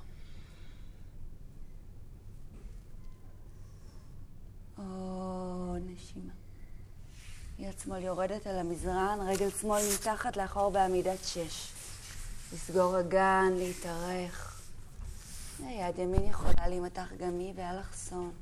עוד 4.76 5.82
נשימה. 5.86 6.32
יד 7.58 7.78
שמאל 7.78 8.02
יורדת 8.02 8.46
על 8.46 8.58
המזרן, 8.58 9.18
רגל 9.26 9.50
שמאל 9.50 9.80
נמתחת 9.90 10.36
לאחור 10.36 10.70
בעמידת 10.70 11.24
שש. 11.24 11.72
לסגור 12.52 13.00
אגן, 13.00 13.52
להתארך. 13.56 14.62
יד 15.60 15.98
ימין 15.98 16.22
יכולה 16.22 16.68
להימתח 16.68 17.12
גם 17.18 17.38
היא 17.38 17.54
באלכסון. 17.54 18.32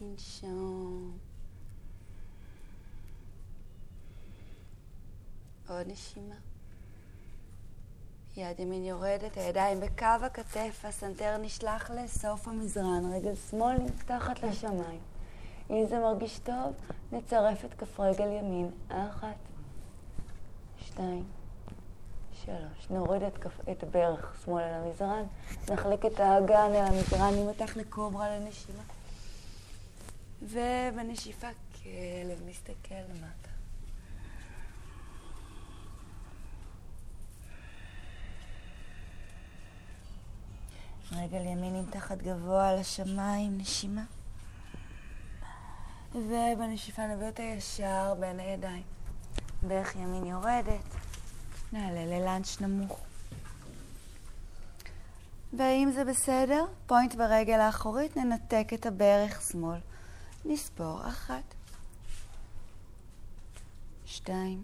לנשום. 0.00 1.27
עוד 5.68 5.86
נשימה. 5.88 6.34
יד 8.36 8.60
ימין 8.60 8.84
יורדת, 8.84 9.36
הידיים 9.36 9.80
בקו 9.80 10.24
הכתף, 10.26 10.84
הסנטר 10.84 11.36
נשלח 11.36 11.90
לסוף 11.90 12.48
המזרן, 12.48 13.12
רגל 13.12 13.34
שמאל 13.50 13.76
נפתחת 13.78 14.42
לשמיים. 14.42 15.00
אם 15.70 15.86
זה 15.88 15.98
מרגיש 15.98 16.38
טוב, 16.38 16.74
נצרף 17.12 17.64
את 17.64 17.74
כף 17.74 18.00
רגל 18.00 18.28
ימין. 18.28 18.70
אחת, 18.88 19.36
שתיים, 20.86 21.24
שלוש. 22.32 22.90
נוריד 22.90 23.22
את, 23.22 23.38
כף, 23.38 23.60
את 23.70 23.82
הברך 23.82 24.36
שמאל 24.44 24.62
אל 24.62 24.74
המזרן, 24.74 25.24
נחלק 25.70 26.06
את 26.06 26.20
האגן 26.20 26.70
אל 26.74 26.84
המזרן, 26.84 27.34
נמתח 27.34 27.76
לקוברה 27.76 28.38
לנשימה. 28.38 28.82
ובנשיפה 30.42 31.48
כלב 31.82 32.42
מסתכל 32.46 32.94
למטה. 32.94 33.47
רגל 41.12 41.46
ימין 41.46 41.74
עם 41.74 41.84
תחת 41.90 42.18
גבוה 42.18 42.68
על 42.68 42.78
השמיים, 42.78 43.58
נשימה. 43.58 44.04
ובנשיפה 46.14 47.06
נביא 47.06 47.26
אותה 47.26 47.42
ישר 47.42 48.14
בין 48.20 48.40
הידיים. 48.40 48.82
ברך 49.62 49.96
ימין 49.96 50.26
יורדת, 50.26 50.84
נעלה 51.72 52.06
ללאנץ' 52.06 52.60
נמוך. 52.60 53.00
ואם 55.52 55.90
זה 55.94 56.04
בסדר, 56.04 56.64
פוינט 56.86 57.14
ברגל 57.14 57.60
האחורית, 57.60 58.16
ננתק 58.16 58.68
את 58.74 58.86
הברך 58.86 59.42
שמאל. 59.42 59.78
נספור 60.44 61.08
אחת, 61.08 61.54
שתיים, 64.04 64.62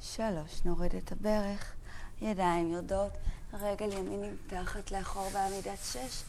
שלוש, 0.00 0.64
נוריד 0.64 0.94
את 0.94 1.12
הברך, 1.12 1.73
ידיים 2.24 2.72
יורדות, 2.72 3.12
רגל 3.52 3.92
ימין 3.92 4.20
נמתחת 4.22 4.90
לאחור 4.90 5.30
בעמידת 5.32 5.78
שש, 5.92 6.22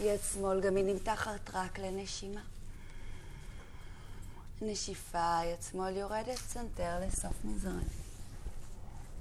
יד 0.00 0.20
שמאל 0.32 0.60
גם 0.60 0.76
היא 0.76 0.84
נמתחת 0.84 1.50
רק 1.54 1.78
לנשימה. 1.78 2.40
נשיפה, 4.62 5.40
יד 5.44 5.62
שמאל 5.70 5.96
יורדת, 5.96 6.38
צנתר 6.46 7.00
לסוף 7.06 7.44
מזרן. 7.44 7.84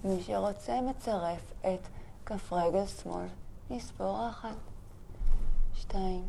מי 0.03 0.23
שרוצה 0.23 0.81
מצרף 0.81 1.41
את 1.61 1.87
כף 2.25 2.53
רגל 2.53 2.87
שמאל, 2.87 3.27
נספור 3.69 4.29
אחת, 4.29 4.55
שתיים, 5.75 6.23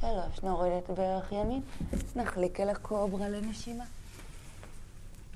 שלוש, 0.00 0.42
נוריד 0.42 0.72
את 0.72 0.90
ברך 0.90 1.32
ימין, 1.32 1.62
נחליק 2.16 2.60
אל 2.60 2.68
הקוברה 2.68 3.28
לנשימה. 3.28 3.84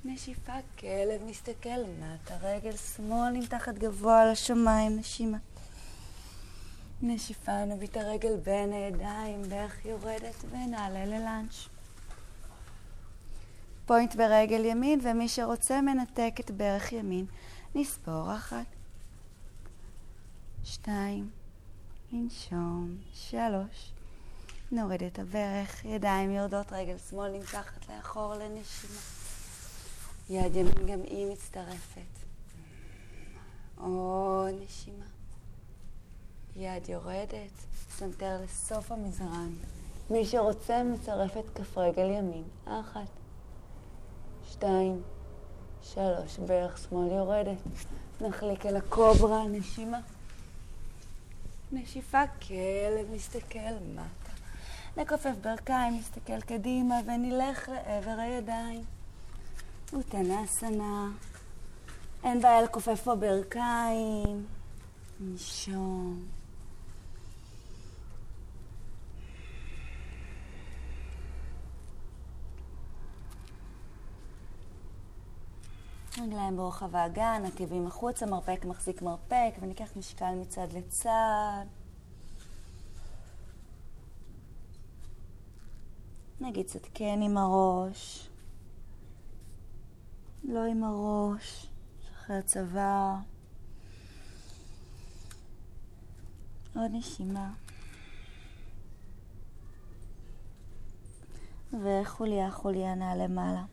נשיפה, 0.05 0.53
כלב 0.79 1.23
מסתכל 1.27 1.69
למטה, 1.69 2.37
רגל 2.43 2.77
שמאל 2.77 3.31
נמתחת 3.31 3.75
גבוה 3.75 4.31
השמיים, 4.31 4.97
נשימה. 4.99 5.39
נשיפה, 7.03 7.65
נביא 7.65 7.89
את 7.89 7.97
הרגל 7.97 8.37
בין 8.37 8.73
הידיים, 8.73 9.43
ברך 9.43 9.85
יורדת 9.85 10.45
ונעלה 10.51 11.07
ללאנץ'. 11.07 11.69
פוינט 13.87 14.15
ברגל 14.15 14.65
ימין, 14.65 15.01
ומי 15.03 15.29
שרוצה 15.29 15.81
מנתק 15.81 16.35
את 16.41 16.51
ברך 16.51 16.93
ימין. 16.93 17.27
נספור 17.75 18.35
אחת, 18.37 18.67
שתיים, 20.65 21.31
לנשום, 22.13 22.97
שלוש. 23.15 23.93
נוריד 24.73 25.03
את 25.03 25.19
הברך, 25.19 25.85
ידיים 25.85 26.31
יורדות, 26.31 26.73
רגל 26.73 26.97
שמאל 27.11 27.33
נמתחת 27.33 27.89
לאחור 27.89 28.35
לנשימה. 28.35 29.18
יד 30.31 30.57
ימין 30.57 30.87
גם 30.87 31.01
היא 31.03 31.33
מצטרפת. 31.33 32.19
עוד 33.77 34.55
נשימה. 34.65 35.05
יד 36.57 36.89
יורדת, 36.89 37.51
סנטר 37.91 38.41
לסוף 38.43 38.93
המזרן. 38.93 39.53
מי 40.11 40.25
שרוצה 40.25 40.83
מצרף 40.83 41.37
את 41.37 41.45
כף 41.55 41.79
רגל 41.79 42.11
ימין. 42.11 42.45
אחת, 42.65 43.09
שתיים, 44.51 45.03
שלוש, 45.83 46.39
ברך 46.39 46.79
שמאל 46.79 47.13
יורדת. 47.13 47.59
נחליק 48.21 48.67
אל 48.67 48.77
הקוברה, 48.77 49.49
נשימה. 49.49 50.01
נשיפה, 51.73 52.27
כלב 52.27 53.11
מסתכל 53.15 53.75
מטה. 53.95 54.33
נכופף 54.97 55.35
ברכיים, 55.43 55.99
נסתכל 55.99 56.41
קדימה 56.41 56.95
ונלך 57.07 57.69
לעבר 57.69 58.17
הידיים. 58.19 58.98
ותנסנה. 59.93 61.09
אין 62.25 62.41
בעיה 62.41 62.63
לכופף 62.63 63.01
פה 63.05 63.15
ברכיים. 63.15 64.47
נשום. 65.21 66.25
רגליים 76.23 76.57
ברוחב 76.57 76.97
האגן, 76.97 77.43
עקבים 77.47 77.87
החוצה, 77.87 78.27
מרפק 78.27 78.65
מחזיק 78.65 79.03
מרפק, 79.03 79.55
וניקח 79.61 79.97
משקל 79.97 80.35
מצד 80.35 80.67
לצד. 80.73 81.65
נגיד 86.41 86.67
קצת 86.67 86.87
כן 86.95 87.19
עם 87.23 87.39
הראש, 87.39 88.29
לא 90.45 90.65
עם 90.65 90.85
הראש, 90.85 91.67
שחרר 92.03 92.41
צוואר. 92.41 93.15
עוד 96.75 96.91
נשימה. 96.93 97.53
וחוליה 101.73 102.51
חוליה 102.51 102.95
נעלה 102.95 103.29
מעלה. 103.29 103.65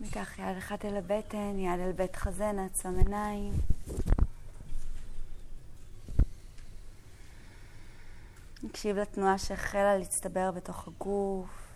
ניקח 0.00 0.38
יד 0.38 0.56
אחת 0.58 0.84
אל 0.84 0.96
הבטן, 0.96 1.58
יד 1.58 1.80
אל 1.80 1.92
בית 1.92 2.16
חזה, 2.16 2.52
נעצום 2.52 2.98
עיניים. 2.98 3.52
נקשיב 8.62 8.96
לתנועה 8.96 9.38
שהחלה 9.38 9.98
להצטבר 9.98 10.50
בתוך 10.50 10.88
הגוף. 10.88 11.71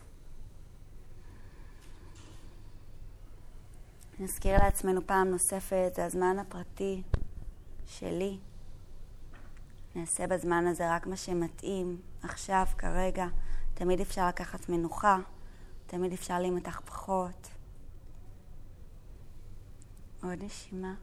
נזכיר 4.27 4.59
לעצמנו 4.63 5.07
פעם 5.07 5.31
נוספת, 5.31 5.93
זה 5.97 6.05
הזמן 6.05 6.39
הפרטי 6.39 7.03
שלי. 7.87 8.39
נעשה 9.95 10.27
בזמן 10.27 10.67
הזה 10.67 10.95
רק 10.95 11.07
מה 11.07 11.17
שמתאים, 11.17 12.01
עכשיו, 12.23 12.67
כרגע. 12.79 13.27
תמיד 13.75 14.01
אפשר 14.01 14.29
לקחת 14.29 14.69
מנוחה, 14.69 15.19
תמיד 15.87 16.13
אפשר 16.13 16.39
להימתח 16.39 16.81
פחות. 16.85 17.49
עוד 20.23 20.43
נשימה. 20.43 20.95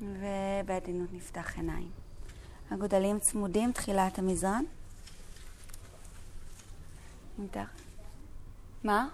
ובעדינות 0.00 1.12
נפתח 1.12 1.56
עיניים. 1.56 1.90
הגודלים 2.70 3.18
צמודים, 3.18 3.72
תחילת 3.72 4.18
המזרן. 4.18 4.64
מה? 8.84 9.08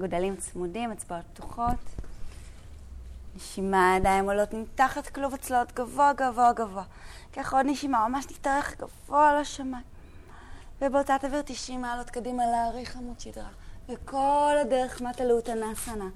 הגודלים 0.00 0.36
צמודים, 0.36 0.92
אצבעות 0.92 1.24
פתוחות. 1.34 1.78
נשימה, 3.36 3.94
ידיים 3.96 4.24
עולות 4.24 4.54
מתחת 4.54 5.06
כלוב 5.06 5.34
הצלעות 5.34 5.72
גבוה, 5.72 6.12
גבוה, 6.12 6.52
גבוה. 6.52 6.84
ככה 7.32 7.56
עוד 7.56 7.66
נשימה, 7.66 8.08
ממש 8.08 8.26
נתארך 8.30 8.76
גבוה 8.78 9.30
על 9.30 9.36
השמיים. 9.36 9.84
ובאותה 10.82 11.16
תעביר 11.20 11.42
90 11.42 11.80
מעלות 11.80 12.10
קדימה 12.10 12.46
להאריך 12.46 12.96
עמוד 12.96 13.20
שדרה. 13.20 13.48
וכל 13.88 14.54
הדרך 14.60 15.00
מטה 15.00 15.24
לאותנסנה. 15.24 16.08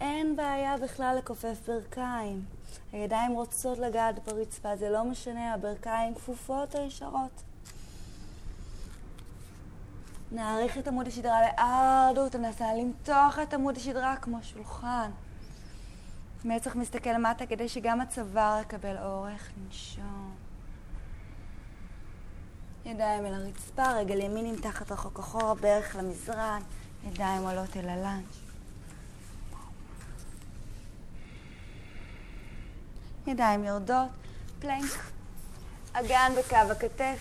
אין 0.00 0.36
בעיה 0.36 0.76
בכלל 0.76 1.16
לכופף 1.18 1.68
ברכיים. 1.68 2.44
הידיים 2.92 3.32
רוצות 3.32 3.78
לגעת 3.78 4.24
ברצפה, 4.24 4.76
זה 4.76 4.90
לא 4.90 5.04
משנה, 5.04 5.54
הברכיים 5.54 6.14
כפופות 6.14 6.76
או 6.76 6.86
ישרות. 6.86 7.42
נעריך 10.32 10.78
את 10.78 10.88
עמוד 10.88 11.06
השדרה 11.06 11.38
לארדות, 11.42 12.36
ננסה 12.36 12.74
למתוח 12.74 13.38
את 13.38 13.54
עמוד 13.54 13.76
השדרה 13.76 14.16
כמו 14.16 14.38
שולחן. 14.42 15.10
מצח 16.44 16.76
מסתכל 16.76 17.10
למטה 17.10 17.46
כדי 17.46 17.68
שגם 17.68 18.00
הצוואר 18.00 18.60
יקבל 18.60 18.96
אורך, 18.98 19.50
ננשום. 19.56 20.34
ידיים 22.84 23.26
אל 23.26 23.34
הרצפה, 23.34 23.92
רגל 23.92 24.20
ימין 24.20 24.46
נמתחת 24.46 24.92
רחוק 24.92 25.18
אחורה, 25.18 25.54
ברך 25.54 25.96
למזרן, 25.96 26.62
ידיים 27.04 27.42
עולות 27.42 27.76
אל 27.76 27.88
הלאנץ'. 27.88 28.36
ידיים 33.26 33.64
יורדות, 33.64 34.08
פלנק, 34.60 35.10
אגן 35.92 36.32
בקו 36.38 36.56
הכתף, 36.56 37.18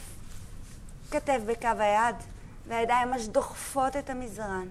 כתף 1.11 1.39
בקו 1.47 1.67
היד, 1.79 2.15
והידיים 2.67 3.11
ממש 3.11 3.27
דוחפות 3.27 3.95
את 3.95 4.09
המזרן. 4.09 4.67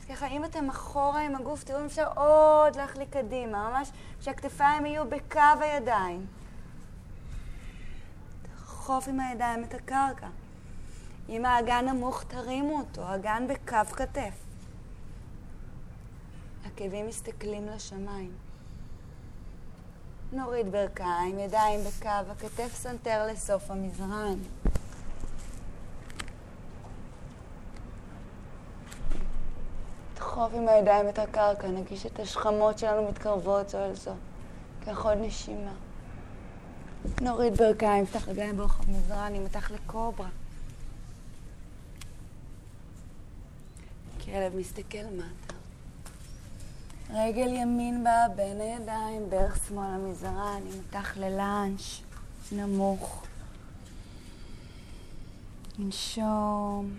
אז 0.00 0.04
ככה, 0.04 0.26
אם 0.26 0.44
אתם 0.44 0.68
אחורה 0.68 1.20
עם 1.20 1.36
הגוף, 1.36 1.64
תראו 1.64 1.80
אם 1.80 1.84
אפשר 1.84 2.08
עוד 2.16 2.76
להחליק 2.76 3.10
קדימה, 3.10 3.70
ממש 3.70 3.90
שהכתפיים 4.20 4.86
יהיו 4.86 5.10
בקו 5.10 5.40
הידיים. 5.60 6.26
דחוף 8.88 9.08
עם 9.08 9.20
הידיים 9.20 9.64
את 9.64 9.74
הקרקע. 9.74 10.28
אם 11.28 11.44
האגן 11.44 11.88
נמוך, 11.88 12.24
תרימו 12.24 12.78
אותו, 12.78 13.14
אגן 13.14 13.46
בקו 13.48 13.94
כתף. 13.96 14.34
עקבים 16.64 17.06
מסתכלים 17.06 17.66
לשמיים. 17.66 18.47
נוריד 20.32 20.72
ברכיים, 20.72 21.38
ידיים 21.38 21.80
בקו 21.80 22.08
הכתף, 22.08 22.74
סנטר 22.74 23.26
לסוף 23.26 23.70
המזרן. 23.70 24.38
לדחוף 30.14 30.52
עם 30.54 30.68
הידיים 30.68 31.08
את 31.08 31.18
הקרקע, 31.18 31.68
נגיש 31.68 32.06
את 32.06 32.20
השכמות 32.20 32.78
שלנו 32.78 33.08
מתקרבות 33.08 33.68
זו 33.68 33.78
אל 33.78 33.94
זו. 33.94 34.14
קח 34.84 35.04
עוד 35.04 35.18
נשימה. 35.20 35.72
נוריד 37.20 37.56
ברכיים, 37.56 38.02
נפתח 38.02 38.28
רגליים 38.28 38.56
ברוחב 38.56 38.90
מזרן, 38.90 39.32
נמתח 39.32 39.70
לקוברה. 39.70 40.28
כלב 44.24 44.56
מסתכל 44.56 45.04
מטה. 45.16 45.57
רגל 47.10 47.48
ימין 47.52 48.04
בה 48.04 48.26
בין 48.36 48.60
הידיים, 48.60 49.30
ברך 49.30 49.68
שמאל 49.68 49.86
המזרן, 49.86 50.60
נמתח 50.64 51.16
ללאנץ', 51.16 52.00
נמוך. 52.52 53.24
ננשום. 55.78 56.90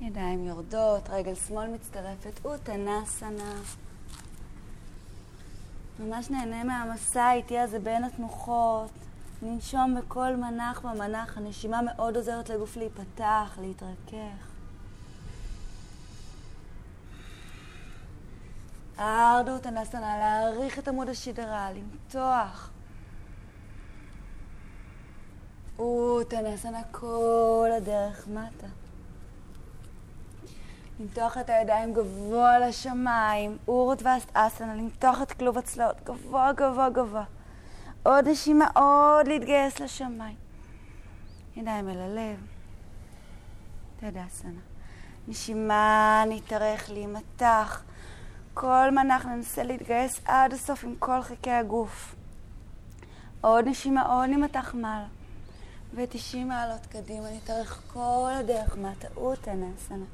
ידיים 0.00 0.44
יורדות, 0.44 1.08
רגל 1.10 1.34
שמאל 1.34 1.70
מצטרפת, 1.70 2.44
אוטנסנה. 2.44 3.60
ממש 5.98 6.30
נהנה 6.30 6.64
מהמסע 6.64 7.22
האיטי 7.22 7.58
הזה 7.58 7.78
בין 7.78 8.04
התנוחות. 8.04 9.05
ננשום 9.46 9.94
בכל 9.94 10.36
מנח 10.36 10.80
במנח, 10.80 11.38
הנשימה 11.38 11.82
מאוד 11.82 12.16
עוזרת 12.16 12.48
לגוף 12.48 12.76
להיפתח, 12.76 13.58
להתרכך. 13.60 14.50
הארדות 18.98 19.66
הנסנה, 19.66 20.18
להעריך 20.18 20.78
את 20.78 20.88
עמוד 20.88 21.08
השדרה, 21.08 21.68
למתוח. 21.72 22.70
אוטנסנה 25.78 26.82
כל 26.90 27.68
הדרך 27.76 28.28
מטה. 28.28 28.66
למתוח 31.00 31.38
את 31.38 31.50
הידיים 31.50 31.94
גבוה 31.94 32.58
לשמיים, 32.58 33.58
אורות 33.68 34.02
ואסטנה, 34.02 34.74
למתוח 34.74 35.22
את 35.22 35.32
כלוב 35.32 35.58
הצלעות, 35.58 35.96
גבוה, 36.04 36.52
גבוה, 36.52 36.90
גבוה. 36.90 37.24
עוד 38.06 38.28
נשימה, 38.28 38.66
עוד 38.74 39.28
להתגייס 39.28 39.80
לשמיים. 39.80 40.36
ידיים 41.56 41.88
אל 41.88 41.98
הלב. 41.98 42.46
תדסנה. 43.96 44.60
נשימה, 45.28 46.24
נתארך, 46.28 46.90
להימתח. 46.90 47.82
כל 48.54 48.90
מנח 48.90 49.26
ננסה 49.26 49.62
להתגייס 49.62 50.20
עד 50.24 50.52
הסוף 50.52 50.84
עם 50.84 50.94
כל 50.98 51.22
חלקי 51.22 51.50
הגוף. 51.50 52.14
עוד 53.40 53.68
נשימה, 53.68 54.02
עוד 54.02 54.30
נמתח 54.30 54.74
מעלה. 54.74 55.06
ו-90 55.94 56.36
מעלות 56.36 56.86
קדימה, 56.86 57.30
נתארך 57.30 57.82
כל 57.92 58.30
הדרך 58.34 58.76
מהטעות 58.78 59.48
הנסנה. 59.48 60.04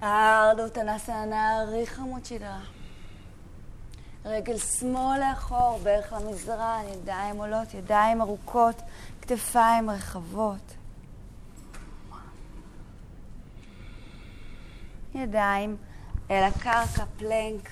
הארדוטנסנה, 0.00 1.24
נעריך 1.24 1.98
עמוד 1.98 2.24
שדרה. 2.24 2.77
רגל 4.24 4.58
שמאל 4.58 5.20
לאחור, 5.20 5.80
בערך 5.82 6.12
למזרן, 6.12 6.82
ידיים 6.92 7.36
עולות, 7.36 7.74
ידיים 7.74 8.20
ארוכות, 8.20 8.82
כתפיים 9.22 9.90
רחבות. 9.90 10.74
ידיים 15.14 15.76
אל 16.30 16.42
הקרקע, 16.42 17.04
פלנק. 17.18 17.68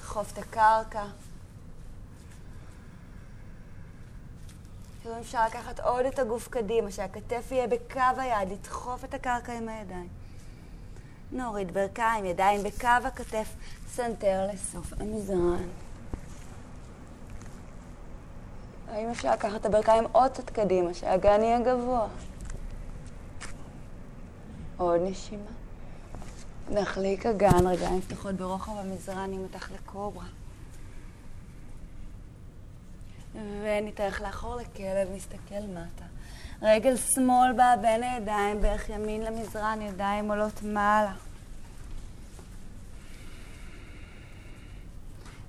דחוף 0.00 0.32
את 0.32 0.38
הקרקע. 0.38 1.04
אם 5.06 5.10
אפשר 5.20 5.46
לקחת 5.46 5.80
עוד 5.80 6.06
את 6.06 6.18
הגוף 6.18 6.48
קדימה, 6.48 6.90
שהכתף 6.90 7.48
יהיה 7.50 7.66
בקו 7.66 8.00
היד, 8.16 8.48
לדחוף 8.52 9.04
את 9.04 9.14
הקרקע 9.14 9.52
עם 9.52 9.68
הידיים. 9.68 10.17
נוריד 11.32 11.74
ברכיים, 11.74 12.24
ידיים 12.24 12.62
בקו 12.62 12.88
הכתף, 13.04 13.48
סנטר 13.88 14.46
לסוף 14.52 14.92
המזרן. 15.00 15.68
האם 18.88 19.08
אפשר 19.10 19.32
לקחת 19.32 19.60
את 19.60 19.66
הברכיים 19.66 20.04
עוד 20.12 20.32
קצת 20.32 20.50
קדימה, 20.50 20.94
שהאגן 20.94 21.42
יהיה 21.42 21.60
גבוה? 21.60 22.08
עוד 24.76 25.00
נשימה. 25.04 25.50
נחליק 26.70 27.26
אגן, 27.26 27.66
רגליים 27.66 28.00
פתוחות 28.00 28.34
ברוחב 28.34 28.72
המזרן, 28.76 29.30
נמתח 29.30 29.70
לקוברה. 29.70 30.26
ונתארך 33.34 34.20
לאחור 34.20 34.56
לכלב, 34.56 35.08
נסתכל 35.14 35.66
מטה. 35.68 36.04
רגל 36.62 36.96
שמאל 36.96 37.52
באה 37.52 37.76
בין 37.76 38.02
הידיים, 38.02 38.60
בערך 38.60 38.88
ימין 38.88 39.20
למזרן, 39.20 39.82
ידיים 39.82 40.30
עולות 40.30 40.62
מעלה. 40.62 41.12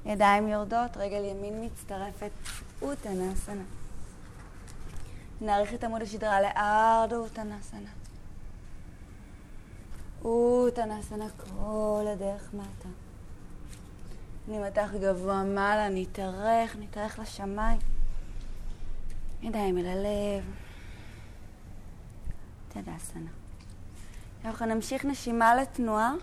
ידיים 0.05 0.47
יורדות, 0.47 0.97
רגל 0.97 1.23
ימין 1.25 1.65
מצטרפת, 1.65 2.31
אוטנסנה. 2.81 3.63
נאריך 5.41 5.73
את 5.73 5.83
עמוד 5.83 6.01
השדרה 6.01 6.41
לארדו 6.41 7.15
אוטנסנה. 7.15 7.89
אוטנסנה 10.23 11.25
כל 11.37 12.05
הדרך 12.07 12.53
מטה. 12.53 12.89
נמתח 14.47 14.89
גבוה 15.01 15.43
מעלה, 15.43 15.89
נתארך, 15.89 16.75
נתארך 16.79 17.19
לשמיים. 17.19 17.79
ידיים 19.41 19.77
אל 19.77 19.85
הלב. 19.85 20.68
תדסנה. 22.69 23.29
אנחנו 24.45 24.65
נמשיך 24.65 25.05
נשימה 25.05 25.55
לתנועה. 25.55 26.13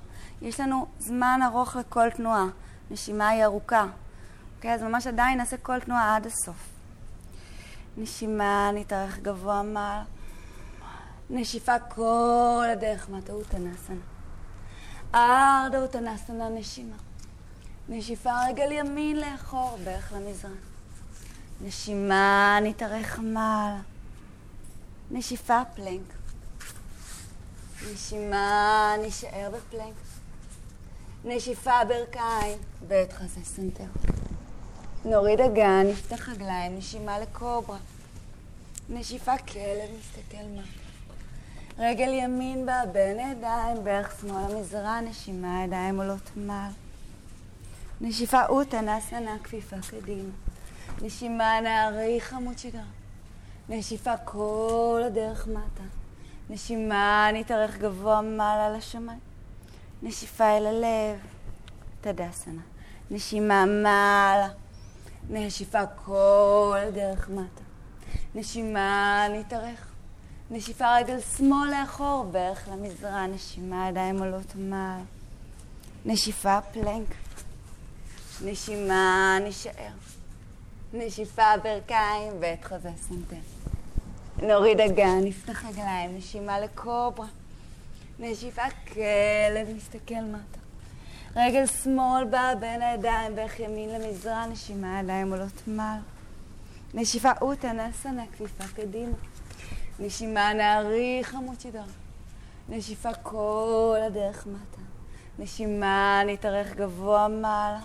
יש 0.42 0.60
לנו 0.60 0.86
זמן 0.98 1.40
ארוך 1.44 1.76
לכל 1.76 2.10
תנועה. 2.10 2.46
נשימה 2.90 3.28
היא 3.28 3.44
ארוכה. 3.44 3.86
אוקיי? 4.56 4.74
אז 4.74 4.82
ממש 4.82 5.06
עדיין 5.06 5.38
נעשה 5.38 5.56
כל 5.56 5.80
תנועה 5.80 6.16
עד 6.16 6.26
הסוף. 6.26 6.68
נשימה, 7.96 8.70
נתארך 8.74 9.18
גבוה 9.18 9.62
מעלה. 9.62 10.04
נשיפה 11.30 11.78
כל 11.78 12.64
הדרך. 12.72 13.08
ארדה 15.14 15.78
אוטנסנה 15.78 16.48
נשימה. 16.48 16.96
נשיפה 17.88 18.46
רגל 18.48 18.72
ימין 18.72 19.16
לאחור, 19.16 19.78
בערך 19.84 20.12
למזרן. 20.16 20.54
נשימה, 21.60 22.58
נתארך 22.62 23.18
מעלה. 23.18 23.80
נשיפה 25.10 25.62
פלנק. 25.74 26.15
נשימה, 27.84 28.94
נשאר 29.06 29.50
בפלנק. 29.52 29.94
נשיפה 31.24 31.84
ברכיים, 31.88 32.58
בית 32.88 33.12
חזה 33.12 33.44
סנטר. 33.44 33.84
נוריד 35.04 35.40
אגן, 35.40 35.86
נפתח 35.90 36.28
רגליים, 36.28 36.78
נשימה 36.78 37.18
לקוברה. 37.18 37.78
נשיפה 38.88 39.38
כלב, 39.38 39.90
מסתכל 39.98 40.44
מטה. 40.56 40.62
רגל 41.78 42.08
ימין 42.08 42.66
באה 42.66 42.82
בין 42.92 43.20
ידיים, 43.30 43.84
ברך 43.84 44.20
שמאל 44.20 44.52
למזרן, 44.52 45.00
נשימה, 45.00 45.64
ידיים 45.64 46.00
עולות 46.00 46.30
מעל. 46.36 46.72
נשיפה 48.00 48.46
אוטנאסנה, 48.46 49.36
כפיפה 49.44 49.76
קדימה. 49.90 50.32
נשימה, 51.02 51.60
נאריך 51.60 52.32
עמוד 52.32 52.58
שדרה. 52.58 52.82
נשיפה 53.68 54.16
כל 54.16 55.02
הדרך 55.06 55.46
מטה. 55.46 56.05
נשימה, 56.50 57.28
נתארך 57.32 57.76
גבוה 57.78 58.20
מעלה 58.20 58.70
לשמיים. 58.70 59.18
נשיפה 60.02 60.56
אל 60.56 60.66
הלב, 60.66 61.18
תדסנה. 62.00 62.62
נשימה 63.10 63.64
מעלה. 63.66 64.48
נשיפה 65.30 65.86
כל 66.04 66.78
הדרך 66.88 67.28
מטה. 67.28 67.62
נשימה, 68.34 69.26
נתארך. 69.30 69.86
נשיפה 70.50 70.96
רגל 70.96 71.20
שמאל 71.20 71.70
לאחור, 71.70 72.24
בערך 72.30 72.68
למזרע, 72.72 73.26
נשימה, 73.26 73.88
ידיים 73.88 74.18
עולות 74.18 74.56
מעלה. 74.56 75.02
נשיפה 76.04 76.60
פלנק. 76.60 77.08
נשימה, 78.44 79.38
נשאר. 79.48 79.92
נשיפה 80.92 81.56
ברכיים, 81.62 82.32
בית 82.40 82.64
חזה 82.64 82.90
סנטר. 83.08 83.55
נוריד 84.42 84.80
אגן, 84.80 85.20
נפתח 85.24 85.64
רגליים, 85.64 86.16
נשימה 86.16 86.60
לקוברה. 86.60 87.26
נשיפה 88.18 88.62
כלב, 88.92 89.76
מסתכל 89.76 90.14
מטה. 90.14 90.58
רגל 91.36 91.66
שמאל 91.66 92.24
באה 92.24 92.54
בין 92.54 92.82
הידיים, 92.82 93.36
ברך 93.36 93.60
ימין 93.60 93.88
למזרן, 93.88 94.46
נשימה 94.46 95.00
ידיים 95.00 95.32
עולות 95.32 95.62
מעלה. 95.66 96.00
נשיפה 96.94 97.30
אוטנאסנה, 97.40 98.22
כפיפה 98.32 98.64
קדימה. 98.76 99.16
נשימה 99.98 100.52
נאריך 100.52 101.36
שדרה. 101.58 101.82
נשיפה 102.68 103.14
כל 103.14 103.98
הדרך 104.06 104.46
מטה. 104.46 104.82
נשימה 105.38 106.22
נתארך 106.26 106.74
גבוה 106.74 107.28
מעלה. 107.28 107.80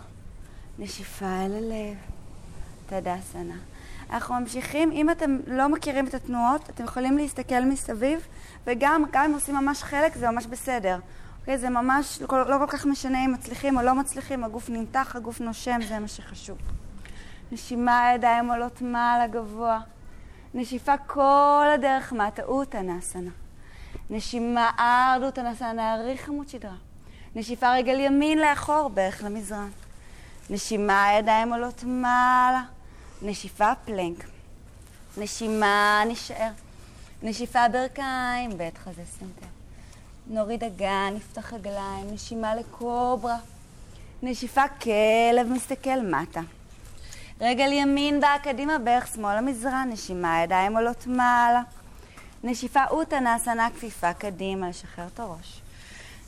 נשיפה 0.80 1.26
אל 1.26 1.54
הלב. 1.56 1.98
תדסנה. 2.86 3.71
אנחנו 4.12 4.36
ממשיכים, 4.36 4.92
אם 4.92 5.10
אתם 5.10 5.38
לא 5.48 5.70
מכירים 5.70 6.08
את 6.08 6.14
התנועות, 6.14 6.70
אתם 6.70 6.84
יכולים 6.84 7.18
להסתכל 7.18 7.66
מסביב, 7.66 8.28
וגם 8.68 9.04
גם 9.12 9.26
אם 9.26 9.34
עושים 9.34 9.56
ממש 9.56 9.84
חלק, 9.84 10.16
זה 10.16 10.30
ממש 10.30 10.46
בסדר. 10.46 11.00
אוקיי? 11.40 11.58
זה 11.58 11.70
ממש 11.70 12.22
לא, 12.22 12.50
לא 12.50 12.58
כל 12.58 12.68
כך 12.68 12.86
משנה 12.86 13.26
אם 13.26 13.34
מצליחים 13.34 13.78
או 13.78 13.82
לא 13.82 13.96
מצליחים, 13.96 14.44
הגוף 14.44 14.70
נמתח, 14.70 15.16
הגוף 15.16 15.42
נושם, 15.42 15.80
זה 15.88 16.00
מה 16.00 16.08
שחשוב. 16.08 16.58
נשימה, 17.52 18.12
ידיים 18.16 18.52
עולות 18.52 18.82
מעלה 18.82 19.28
גבוה. 19.28 19.80
נשיפה 20.54 20.98
כל 20.98 21.66
הדרך 21.74 22.14
מהטעות 22.14 22.76
הנסנה. 22.76 23.32
נשימה 24.10 24.70
ארדות 24.80 25.38
הנסנה, 25.38 25.74
נעריך 25.74 26.30
עמוד 26.30 26.50
שדרה. 26.50 26.76
נשיפה 27.36 27.74
רגל 27.74 28.00
ימין 28.00 28.40
לאחור, 28.40 28.90
ברך 28.90 29.24
למזרן. 29.24 29.70
נשימה, 30.50 31.08
ידיים 31.20 31.54
עולות 31.54 31.84
מעלה. 31.84 32.62
נשיפה 33.24 33.72
פלנק. 33.86 34.26
נשימה, 35.18 36.04
נשאר. 36.08 36.50
נשיפה 37.24 37.68
ברכיים, 37.68 38.58
בית 38.58 38.78
חזה 38.78 39.02
סנטר. 39.20 39.46
נוריד 40.28 40.64
אגן, 40.64 41.14
נפתח 41.16 41.54
רגליים, 41.54 42.14
נשימה 42.14 42.56
לקוברה. 42.56 43.38
נשיפה 44.24 44.68
כלב 44.68 45.48
מסתכל 45.48 46.02
מטה. 46.02 46.42
רגל 47.42 47.72
ימין 47.72 48.22
באה 48.22 48.40
קדימה, 48.40 48.80
ברך 48.80 49.08
שמאל 49.08 49.38
למזרן, 49.38 49.84
נשימה, 49.84 50.42
ידיים 50.44 50.78
עולות 50.78 51.08
מעלה. 51.08 51.62
נשיפה 52.44 52.84
אוטנסנה, 52.90 53.70
כפיפה 53.76 54.14
קדימה, 54.14 54.70
לשחרר 54.70 55.08
את 55.14 55.20
הראש. 55.20 55.62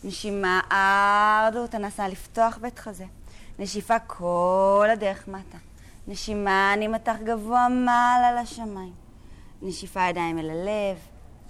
נשימה 0.04 0.62
ארדו 0.72 1.60
אוטנסנה, 1.60 2.08
לפתוח 2.08 2.58
בית 2.58 2.80
חזה. 2.80 3.06
נשיפה 3.60 4.00
כל 4.00 4.88
הדרך 4.92 5.28
מטה. 5.28 5.58
נשימה, 6.08 6.74
אני 6.74 6.88
מתח 6.88 7.16
גבוה 7.24 7.68
מעלה 7.70 8.42
לשמיים. 8.42 8.94
נשיפה 9.62 10.02
ידיים 10.10 10.40
אל 10.40 10.50
הלב, 10.50 10.98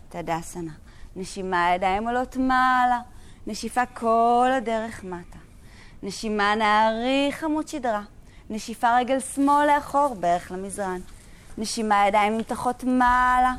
תדסנה. 0.09 0.71
נשימה 1.15 1.71
ידיים 1.75 2.07
עולות 2.07 2.37
מעלה. 2.37 2.99
נשיפה 3.47 3.85
כל 3.85 4.49
הדרך 4.57 5.03
מטה. 5.03 5.37
נשימה 6.03 6.55
נעריך 6.55 7.43
עמוד 7.43 7.67
שדרה. 7.67 8.01
נשיפה 8.49 8.97
רגל 8.97 9.19
שמאל 9.19 9.67
לאחור, 9.75 10.15
בערך 10.19 10.51
למזרן. 10.51 10.99
נשימה 11.57 12.07
ידיים 12.07 12.37
נמתחות 12.37 12.83
מעלה. 12.83 13.53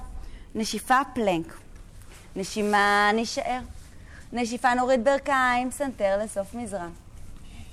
נשיפה 0.54 1.00
פלנק. 1.14 1.58
נשימה 2.36 3.10
נשאר. 3.14 3.60
נשיפה 4.32 4.74
נוריד 4.74 5.04
ברכיים, 5.04 5.70
סנטר 5.70 6.18
לסוף 6.24 6.54
מזרן. 6.54 6.90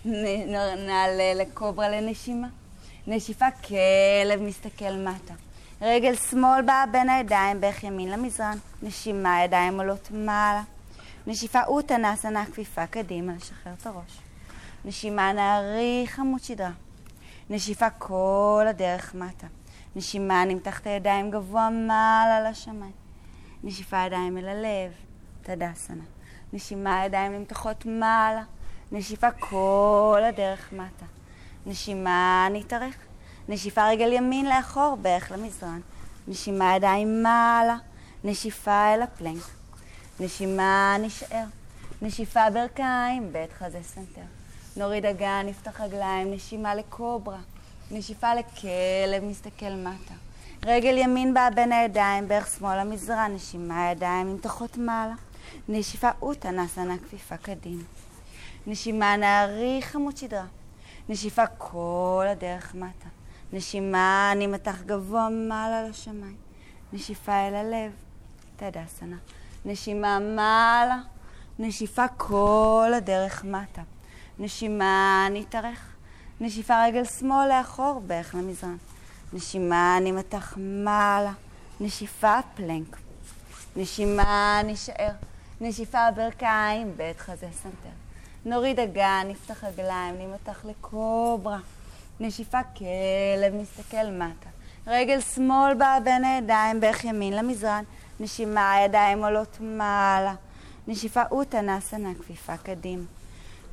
נעלה 0.05 1.33
לקוברה 1.35 1.89
לנשימה. 1.89 2.47
נשיפה 3.07 3.45
כלב 3.51 4.41
מסתכל 4.41 4.93
מטה. 4.93 5.33
רגל 5.81 6.15
שמאל 6.15 6.61
באה 6.61 6.85
בין 6.85 7.09
הידיים, 7.09 7.61
ברך 7.61 7.83
ימין 7.83 8.09
למזרן. 8.11 8.57
נשימה, 8.81 9.43
ידיים 9.43 9.79
עולות 9.79 10.11
מעלה. 10.11 10.63
נשיפה 11.27 11.63
אוטנאסנה, 11.63 12.45
כפיפה 12.45 12.87
קדימה, 12.87 13.33
לשחרר 13.33 13.73
את 13.81 13.87
הראש. 13.87 14.19
נשימה 14.85 15.33
נאריך 15.33 16.19
עמוד 16.19 16.43
שדרה. 16.43 16.71
נשיפה 17.49 17.89
כל 17.89 18.65
הדרך 18.69 19.15
מטה. 19.15 19.47
נשימה 19.95 20.45
נמתח 20.45 20.79
את 20.79 20.87
הידיים 20.87 21.31
גבוה 21.31 21.69
מעלה 21.69 22.49
לשמיים. 22.49 22.91
נשיפה 23.63 23.97
ידיים 23.97 24.37
אל 24.37 24.47
הלב, 24.47 24.91
טדאסנה. 25.41 26.03
נשימה 26.53 27.05
ידיים 27.05 27.33
נמתחות 27.33 27.85
מעלה. 27.85 28.43
נשיפה 28.91 29.31
כל 29.31 30.21
הדרך 30.29 30.73
מטה. 30.73 31.20
נשימה 31.65 32.47
נתארך. 32.51 32.95
נשיפה 33.49 33.89
רגל 33.89 34.13
ימין 34.13 34.45
לאחור, 34.45 34.97
ברך 35.01 35.31
למזרן. 35.31 35.79
נשימה 36.27 36.75
ידיים 36.75 37.23
מעלה. 37.23 37.77
נשיפה 38.23 38.93
אל 38.93 39.01
הפלנק. 39.01 39.43
נשימה 40.19 40.95
נשאר. 40.99 41.43
נשיפה 42.01 42.49
ברכיים, 42.49 43.33
בית 43.33 43.53
חזה 43.53 43.79
סנטר. 43.83 44.21
נוריד 44.77 45.05
אגן, 45.05 45.43
נפתח 45.45 45.81
רגליים, 45.81 46.33
נשימה 46.33 46.75
לקוברה. 46.75 47.39
נשיפה 47.91 48.33
לכלב, 48.35 49.23
מסתכל 49.23 49.71
מטה. 49.71 50.13
רגל 50.65 50.97
ימין 50.97 51.33
באה 51.33 51.49
בין 51.49 51.71
הידיים, 51.71 52.27
בערך 52.27 52.47
שמאל 52.57 52.79
למזרע, 52.79 53.27
נשימה 53.27 53.91
ידיים, 53.91 54.31
נמתחות 54.31 54.77
מעלה. 54.77 55.13
נשיפה 55.69 56.09
אוטה, 56.21 56.51
נסנה 56.51 56.97
כפיפה 56.97 57.37
קדימה. 57.37 57.83
נשימה 58.67 59.17
נעריך 59.17 59.95
עמוד 59.95 60.17
שדרה. 60.17 60.45
נשיפה 61.09 61.47
כל 61.47 62.25
הדרך 62.29 62.75
מטה. 62.75 63.07
נשימה, 63.53 64.29
אני 64.31 64.47
מתח 64.47 64.81
גבוה 64.81 65.29
מעלה 65.29 65.89
לשמיים. 65.89 66.35
נשיפה 66.93 67.47
אל 67.47 67.55
הלב, 67.55 67.91
תדסנה. 68.55 69.17
נשימה 69.65 70.19
מעלה, 70.19 70.99
נשיפה 71.59 72.07
כל 72.07 72.91
הדרך 72.97 73.43
מטה. 73.43 73.81
נשימה, 74.39 75.27
נתארך. 75.31 75.95
נשיפה 76.41 76.85
רגל 76.85 77.05
שמאל 77.05 77.47
לאחור, 77.47 78.01
ברך 78.07 78.35
למזרן. 78.35 78.77
נשימה, 79.33 79.97
נימתח 79.97 80.57
מעלה. 80.57 81.33
נשיפה, 81.79 82.39
פלנק. 82.55 82.97
נשימה, 83.75 84.61
נשאר. 84.63 85.11
נשיפה 85.61 86.11
ברכיים, 86.15 86.93
בית 86.97 87.19
חזה 87.19 87.47
סנטר. 87.53 87.89
נוריד 88.45 88.79
אגן, 88.79 89.27
נפתח 89.27 89.63
רגליים, 89.63 90.15
נמתח 90.17 90.65
לקוברה. 90.65 91.59
נשיפה 92.19 92.59
כלב, 92.77 93.55
מסתכל 93.55 94.05
מטה. 94.11 94.49
רגל 94.87 95.19
שמאל 95.21 95.73
באה 95.73 95.99
בין 95.99 96.23
הידיים, 96.23 96.79
ברך 96.79 97.05
ימין 97.05 97.33
למזרן. 97.33 97.83
נשימה, 98.19 98.75
ידיים 98.85 99.23
עולות 99.23 99.57
מעלה. 99.59 100.35
נשיפה 100.87 101.21
אוטה 101.31 101.61
נסנה, 101.61 102.09
כפיפה 102.19 102.57
קדימה. 102.57 103.03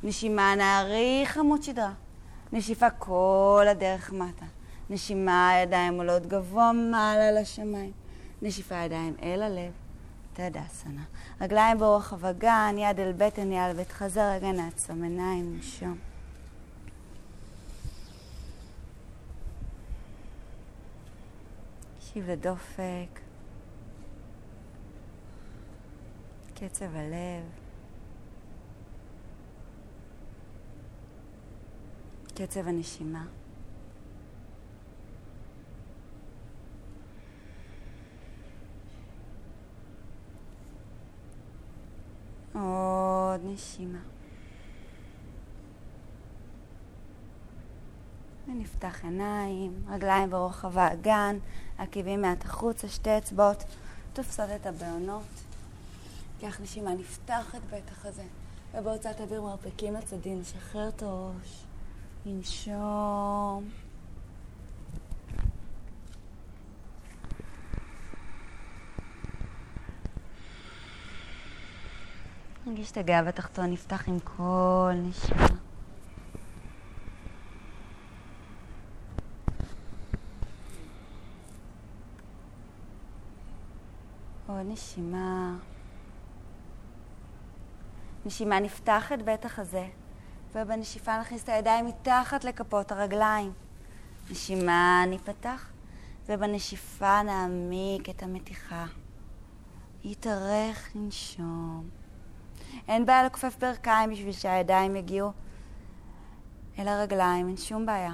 נשימה 0.03 0.55
נעריך 0.55 1.37
עמוד 1.37 1.63
שדרה. 1.63 1.93
נשיפה 2.53 2.89
כל 2.89 3.65
הדרך 3.69 4.11
מטה. 4.11 4.45
נשימה, 4.89 5.51
ידיים 5.63 5.93
עולות 5.93 6.25
גבוה 6.25 6.71
מעלה 6.73 7.31
לשמיים. 7.31 7.91
נשיפה 8.41 8.75
ידיים 8.75 9.15
אל 9.23 9.41
הלב. 9.41 9.88
תדסנה. 10.39 11.03
רגליים 11.41 11.77
באורך 11.77 12.13
אבגן, 12.13 12.75
יד 12.77 12.99
אל 12.99 13.11
בטן, 13.11 13.51
יד 13.51 13.69
אל 13.69 13.73
בית 13.73 13.91
חזר, 13.91 14.31
רגע 14.31 14.51
נעצום 14.51 15.03
עיניים, 15.03 15.57
נשום. 15.57 15.97
תקשיב 21.99 22.29
לדופק, 22.29 23.19
קצב 26.55 26.95
הלב, 26.95 27.43
קצב 32.35 32.67
הנשימה. 32.67 33.38
עוד 42.53 43.41
נשימה. 43.43 43.99
ונפתח 48.47 49.03
עיניים, 49.03 49.83
רגליים 49.89 50.29
ברוחב 50.29 50.77
האגן, 50.77 51.37
עקבים 51.77 52.21
מעט 52.21 52.45
החוצה, 52.45 52.87
שתי 52.87 53.17
אצבעות 53.17 53.63
תופסות 54.13 54.49
את 54.55 54.65
הבעונות. 54.65 55.23
קח 56.41 56.61
נשימה, 56.61 56.93
נפתח 56.93 57.55
את 57.55 57.61
בית 57.69 57.89
החזה, 57.91 58.23
ובהוצאת 58.73 59.21
אוויר 59.21 59.41
מרפקים 59.41 59.93
לצדדים, 59.93 60.39
נשחרר 60.39 60.89
את 60.89 61.03
הראש, 61.03 61.63
ננשום. 62.25 63.69
נרגיש 72.65 72.91
את 72.91 72.97
הגב 72.97 73.27
התחתון 73.27 73.71
נפתח 73.71 74.07
עם 74.07 74.19
כל 74.19 74.91
נשימה. 74.95 75.47
עוד 84.47 84.65
נשימה. 84.65 85.55
נשימה 88.25 88.59
נפתחת 88.59 89.19
בית 89.25 89.45
החזה, 89.45 89.87
ובנשיפה 90.55 91.19
נכניס 91.19 91.43
את 91.43 91.49
הידיים 91.49 91.85
מתחת 91.85 92.43
לכפות 92.43 92.91
הרגליים. 92.91 93.51
נשימה 94.31 95.03
ניפתח, 95.07 95.69
ובנשיפה 96.29 97.21
נעמיק 97.23 98.09
את 98.09 98.23
המתיחה. 98.23 98.85
יתארך 100.03 100.89
לנשום. 100.95 101.98
אין 102.87 103.05
בעיה 103.05 103.23
לכופף 103.23 103.57
ברכיים 103.59 104.11
בשביל 104.11 104.31
שהידיים 104.31 104.95
יגיעו 104.95 105.31
אל 106.79 106.87
הרגליים, 106.87 107.47
אין 107.47 107.57
שום 107.57 107.85
בעיה. 107.85 108.13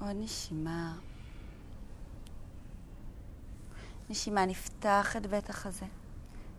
עוד 0.00 0.16
נשימה. 0.16 0.94
נשימה 4.10 4.46
נפתח 4.46 5.16
את 5.16 5.26
בית 5.26 5.50
החזה. 5.50 5.86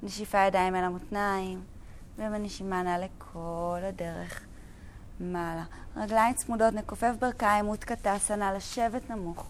נשיפה 0.03 0.38
ידיים 0.38 0.75
אל 0.75 0.84
המותניים, 0.84 1.63
ובנשימה 2.17 2.84
נעלה 2.84 3.05
כל 3.17 3.80
הדרך 3.84 4.46
מעלה. 5.20 5.63
רגליים 5.95 6.34
צמודות, 6.34 6.74
נכופף 6.74 7.13
ברכיים, 7.20 7.65
מות 7.65 7.84
קטסנה, 7.84 8.53
לשבת 8.53 9.09
נמוך. 9.09 9.49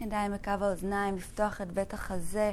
ידיים 0.00 0.32
בקו 0.32 0.50
האוזניים, 0.50 1.16
לפתוח 1.16 1.60
את 1.60 1.72
בית 1.72 1.94
החזה. 1.94 2.52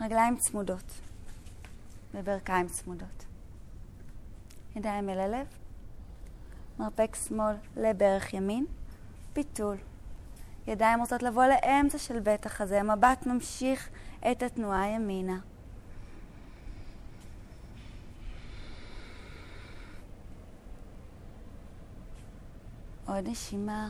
רגליים 0.00 0.36
צמודות 0.36 0.92
וברכיים 2.14 2.68
צמודות. 2.68 3.24
ידיים 4.76 5.08
אל 5.10 5.18
הלב, 5.18 5.46
מרפק 6.78 7.16
שמאל 7.26 7.54
לברך 7.76 8.34
ימין, 8.34 8.66
פיתול. 9.32 9.76
ידיים 10.66 11.00
רוצות 11.00 11.22
לבוא 11.22 11.44
לאמצע 11.44 11.98
של 11.98 12.20
בית 12.20 12.46
החזה, 12.46 12.82
מבט 12.82 13.26
ממשיך 13.26 13.88
את 14.30 14.42
התנועה 14.42 14.88
ימינה. 14.88 15.38
עוד 23.16 23.28
נשימה. 23.28 23.88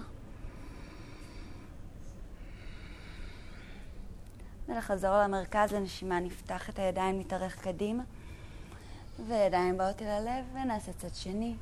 ולחזור 4.68 5.18
למרכז 5.22 5.72
לנשימה, 5.72 6.20
נפתח 6.20 6.70
את 6.70 6.79
הידיים, 6.79 7.20
נתארך 7.20 7.62
קדימה. 7.62 8.03
וידיים 9.27 9.79
באות 9.79 10.03
אל 10.03 10.07
הלב, 10.07 10.45
ונעשה 10.53 10.93
צד 10.93 11.14
שני. 11.14 11.57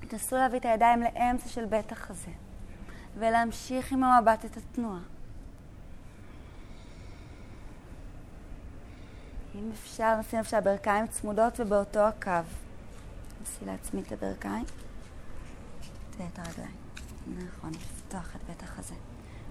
תנסו 0.00 0.36
להביא 0.36 0.58
את 0.58 0.64
הידיים 0.64 1.02
לאמצע 1.02 1.48
של 1.48 1.66
בית 1.66 1.92
החזה, 1.92 2.30
ולהמשיך 3.18 3.92
עם 3.92 4.04
המבט 4.04 4.44
את 4.44 4.56
התנועה. 4.56 5.00
אם 9.54 9.70
אפשר, 9.72 10.16
נשים 10.16 10.38
לב 10.38 10.44
שהברכיים 10.44 11.06
צמודות 11.06 11.60
ובאותו 11.60 12.00
הקו. 12.00 12.30
נסי 13.42 13.64
להצמיד 13.64 14.04
את 14.06 14.12
הברכיים 14.12 14.64
ואת 16.18 16.38
הרגליים. 16.38 16.76
נכון, 17.26 17.70
לפתוח 17.70 18.36
את 18.36 18.40
בית 18.46 18.62
החזה. 18.62 18.94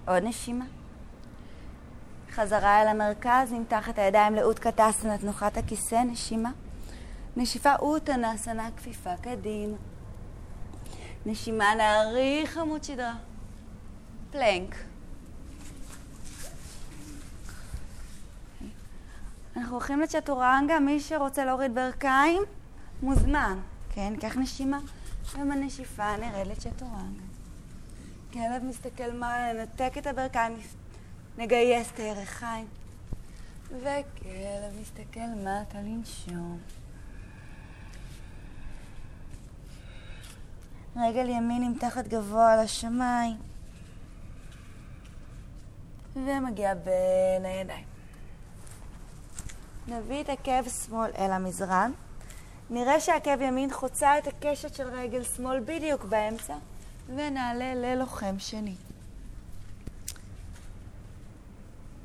עוד 0.07 0.23
נשימה. 0.23 0.65
חזרה 2.31 2.81
אל 2.81 2.87
המרכז, 2.87 3.51
נמתח 3.51 3.89
את 3.89 3.99
הידיים 3.99 4.35
לאות 4.35 4.59
קטסנה, 4.59 5.17
תנוחת 5.17 5.57
הכיסא, 5.57 5.95
נשימה. 5.95 6.51
נשיפה 7.37 7.75
אוטנסנה, 7.75 8.69
כפיפה 8.77 9.17
קדימה. 9.17 9.77
נשימה 11.25 11.75
נאריך 11.75 12.57
עמוד 12.57 12.83
שדרה. 12.83 13.13
פלנק. 14.31 14.75
אנחנו 19.57 19.75
הולכים 19.75 20.01
לצ'טורנגה, 20.01 20.79
מי 20.79 20.99
שרוצה 20.99 21.45
להוריד 21.45 21.75
ברכיים, 21.75 22.43
מוזמן. 23.01 23.57
כן, 23.89 24.13
קח 24.21 24.37
נשימה, 24.37 24.79
ובנשיפה 25.35 26.17
נרד 26.17 26.47
לצ'טורנגה. 26.47 27.23
כלב 28.33 28.63
מסתכל 28.63 29.11
מה, 29.11 29.53
ננתק 29.53 29.93
את 29.97 30.07
הברכיים, 30.07 30.57
נגייס 31.37 31.91
את 31.91 31.99
הירכיים. 31.99 32.67
וכלב 33.67 34.79
מסתכל 34.81 35.19
מטה 35.35 35.81
לנשום. 35.81 36.59
רגל 40.95 41.29
ימין 41.29 41.63
נמתחת 41.63 42.07
גבוה 42.07 42.53
על 42.53 42.59
השמיים. 42.59 43.37
ומגיע 46.15 46.73
בין 46.73 47.45
הידיים. 47.45 47.85
נביא 49.87 50.21
את 50.21 50.29
עקב 50.29 50.69
שמאל 50.69 51.11
אל 51.17 51.31
המזרן. 51.31 51.91
נראה 52.73 52.99
שעקב 52.99 53.41
ימין 53.41 53.73
חוצה 53.73 54.17
את 54.17 54.27
הקשת 54.27 54.73
של 54.73 54.87
רגל 54.87 55.23
שמאל 55.23 55.59
בדיוק 55.59 56.03
באמצע, 56.03 56.55
ונעלה 57.09 57.75
ללוחם 57.75 58.39
שני. 58.39 58.75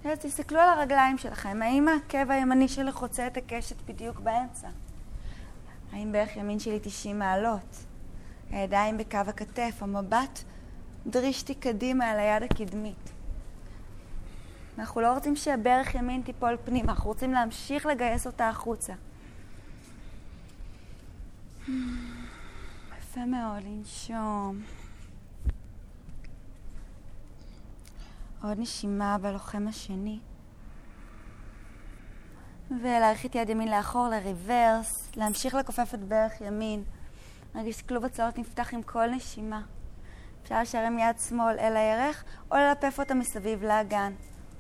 אז 0.05 0.19
תסתכלו 0.19 0.61
על 0.61 0.69
הרגליים 0.69 1.19
שלכם, 1.19 1.63
האם 1.63 1.89
העקב 1.89 2.31
הימני 2.31 2.69
שלי 2.69 2.93
חוצה 2.93 3.27
את 3.27 3.37
הקשת 3.37 3.77
בדיוק 3.87 4.19
באמצע? 4.21 4.69
האם 5.93 6.13
בערך 6.13 6.37
ימין 6.37 6.59
שלי 6.59 6.79
90 6.83 7.19
מעלות? 7.19 7.85
הידיים 8.51 8.99
בקו 8.99 9.19
הכתף, 9.27 9.75
המבט 9.81 10.43
דרישתי 11.07 11.55
קדימה 11.55 12.13
אל 12.13 12.19
היד 12.19 12.43
הקדמית. 12.43 13.11
אנחנו 14.79 15.01
לא 15.01 15.13
רוצים 15.15 15.37
שברך 15.37 15.95
ימין 15.95 16.23
תיפול 16.23 16.57
פנימה, 16.65 16.93
אנחנו 16.93 17.09
רוצים 17.09 17.33
להמשיך 17.33 17.87
לגייס 17.87 18.27
אותה 18.27 18.49
החוצה. 18.49 18.93
יפה 22.99 23.27
מאוד, 23.27 23.63
לנשום. 23.65 24.63
עוד 28.43 28.59
נשימה 28.59 29.19
בלוחם 29.19 29.69
השני. 29.69 30.19
ולהרחיק 32.71 33.35
יד 33.35 33.51
ימין 33.51 33.69
לאחור 33.69 34.09
לריברס, 34.09 35.09
להמשיך 35.17 35.55
לכופף 35.55 35.95
את 35.95 36.01
ברך 36.01 36.41
ימין. 36.41 36.85
נרגיש 37.55 37.83
כלוב 37.83 38.05
הצלעות 38.05 38.39
נפתח 38.39 38.75
עם 38.75 38.83
כל 38.83 39.07
נשימה. 39.07 39.63
אפשר 40.43 40.61
לשרם 40.61 40.99
יד 40.99 41.19
שמאל 41.29 41.59
אל 41.59 41.77
הירך, 41.77 42.25
או 42.51 42.57
ללפף 42.57 43.01
אותה 43.01 43.15
מסביב 43.15 43.65
לאגן. 43.65 44.13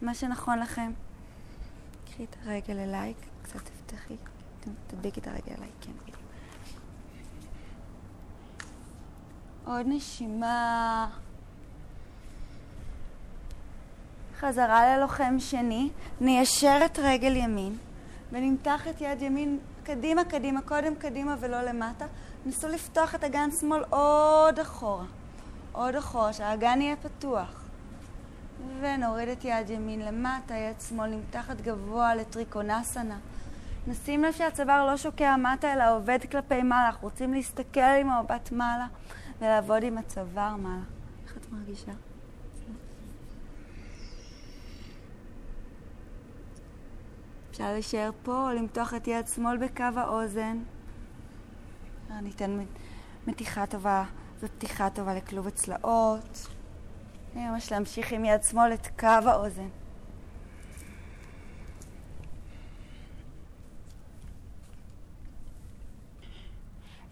מה 0.02 0.14
שנכון 0.14 0.58
לכם. 0.58 0.92
קחי 2.06 2.24
את 2.24 2.36
הרגל 2.44 2.78
אליי, 2.78 3.14
קצת 3.42 3.60
תפתחי, 3.64 4.16
תדביקי 4.86 5.20
את 5.20 5.26
הרגל 5.26 5.52
אליי, 5.58 5.68
כן, 5.80 5.92
בדיוק. 6.02 6.18
עוד 9.68 9.86
נשימה. 9.86 11.08
חזרה 14.38 14.96
ללוחם 14.96 15.36
שני, 15.38 15.90
ניישר 16.20 16.78
את 16.84 16.98
רגל 16.98 17.36
ימין 17.36 17.76
ונמתח 18.32 18.88
את 18.88 19.00
יד 19.00 19.22
ימין 19.22 19.58
קדימה, 19.84 20.24
קדימה, 20.24 20.60
קודם 20.62 20.94
קדימה 20.94 21.36
ולא 21.40 21.62
למטה. 21.62 22.06
ניסו 22.46 22.68
לפתוח 22.68 23.14
את 23.14 23.24
אגן 23.24 23.48
שמאל 23.60 23.84
עוד 23.90 24.58
אחורה, 24.58 25.04
עוד 25.72 25.94
אחורה, 25.94 26.32
שהאגן 26.32 26.80
יהיה 26.80 26.96
פתוח. 26.96 27.64
ונוריד 28.80 29.28
את 29.28 29.44
יד 29.44 29.70
ימין 29.70 30.00
למטה, 30.00 30.54
יד 30.54 30.80
שמאל 30.88 31.10
נמתחת 31.10 31.60
גבוה 31.60 32.14
לטריקונסנה. 32.14 33.18
נשים 33.86 34.24
לב 34.24 34.32
שהצוואר 34.32 34.86
לא 34.86 34.96
שוקע 34.96 35.36
מטה 35.36 35.72
אלא 35.72 35.96
עובד 35.96 36.18
כלפי 36.32 36.62
מעלה. 36.62 36.86
אנחנו 36.86 37.08
רוצים 37.08 37.34
להסתכל 37.34 37.80
עם 37.80 38.10
המבט 38.10 38.52
מעלה 38.52 38.86
ולעבוד 39.40 39.82
עם 39.82 39.98
הצוואר 39.98 40.56
מעלה. 40.56 40.82
איך 41.24 41.36
את 41.36 41.52
מרגישה? 41.52 41.92
אפשר 47.50 47.72
להישאר 47.72 48.10
פה 48.22 48.50
או 48.50 48.56
למתוח 48.56 48.94
את 48.94 49.08
יד 49.08 49.26
שמאל 49.26 49.56
בקו 49.56 49.84
האוזן. 49.96 50.58
ניתן 52.22 52.64
מתיחה 53.26 53.66
טובה 53.66 54.04
ופתיחה 54.40 54.90
טובה 54.90 55.14
לכלוב 55.14 55.46
הצלעות. 55.46 56.46
ממש 57.34 57.72
להמשיך 57.72 58.12
עם 58.12 58.24
יד 58.24 58.42
שמאל 58.42 58.72
את 58.74 58.86
קו 58.98 59.06
האוזן. 59.06 59.68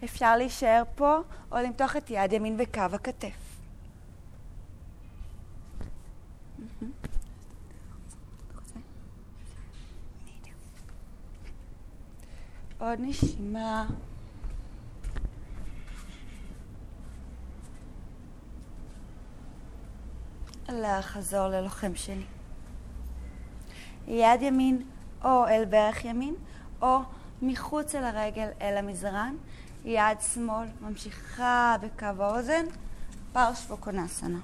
אפשר 0.03 0.37
להישאר 0.37 0.83
פה 0.95 1.17
או 1.51 1.57
למתוח 1.57 1.95
את 1.95 2.09
יד 2.09 2.33
ימין 2.33 2.57
בקו 2.57 2.81
הכתף. 2.81 3.57
עוד 12.79 12.99
נשימה. 12.99 13.85
לחזור 20.69 21.47
ללוחם 21.47 21.95
שני. 21.95 22.23
יד 24.07 24.41
ימין 24.41 24.81
או 25.23 25.47
אל 25.47 25.65
ברך 25.65 26.05
ימין, 26.05 26.35
או 26.81 26.99
מחוץ 27.41 27.95
אל 27.95 28.03
הרגל 28.03 28.47
אל 28.61 28.77
המזרן. 28.77 29.35
יד 29.89 30.21
שמאל 30.33 30.67
ממשיכה 30.81 31.75
בקו 31.81 32.23
האוזן, 32.23 32.65
פרשווקונסנה. 33.33 34.39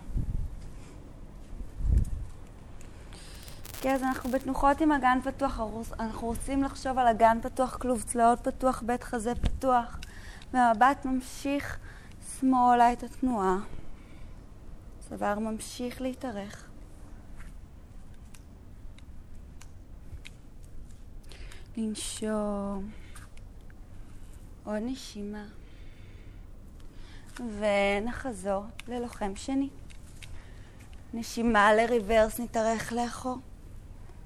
כן, 3.81 3.93
אז 3.93 4.03
אנחנו 4.03 4.31
בתנוחות 4.31 4.81
עם 4.81 4.91
אגן 4.91 5.19
פתוח, 5.23 5.59
אנחנו 5.99 6.27
רוצים 6.27 6.63
לחשוב 6.63 6.97
על 6.97 7.07
אגן 7.07 7.37
פתוח, 7.41 7.77
כלוב 7.77 8.01
צלעות 8.01 8.39
פתוח, 8.39 8.83
בית 8.85 9.03
חזה 9.03 9.35
פתוח, 9.35 9.99
והמבט 10.53 11.05
ממשיך 11.05 11.77
שמאלה 12.39 12.93
את 12.93 13.03
התנועה. 13.03 13.57
צוואר 15.09 15.39
ממשיך 15.39 16.01
להתארך. 16.01 16.65
לנשום. 21.77 23.02
עוד 24.63 24.81
נשימה. 24.81 25.45
ונחזור 27.59 28.63
ללוחם 28.87 29.35
שני. 29.35 29.69
נשימה 31.13 31.73
לריברס, 31.73 32.39
נתארך 32.39 32.93
לאחור. 32.93 33.37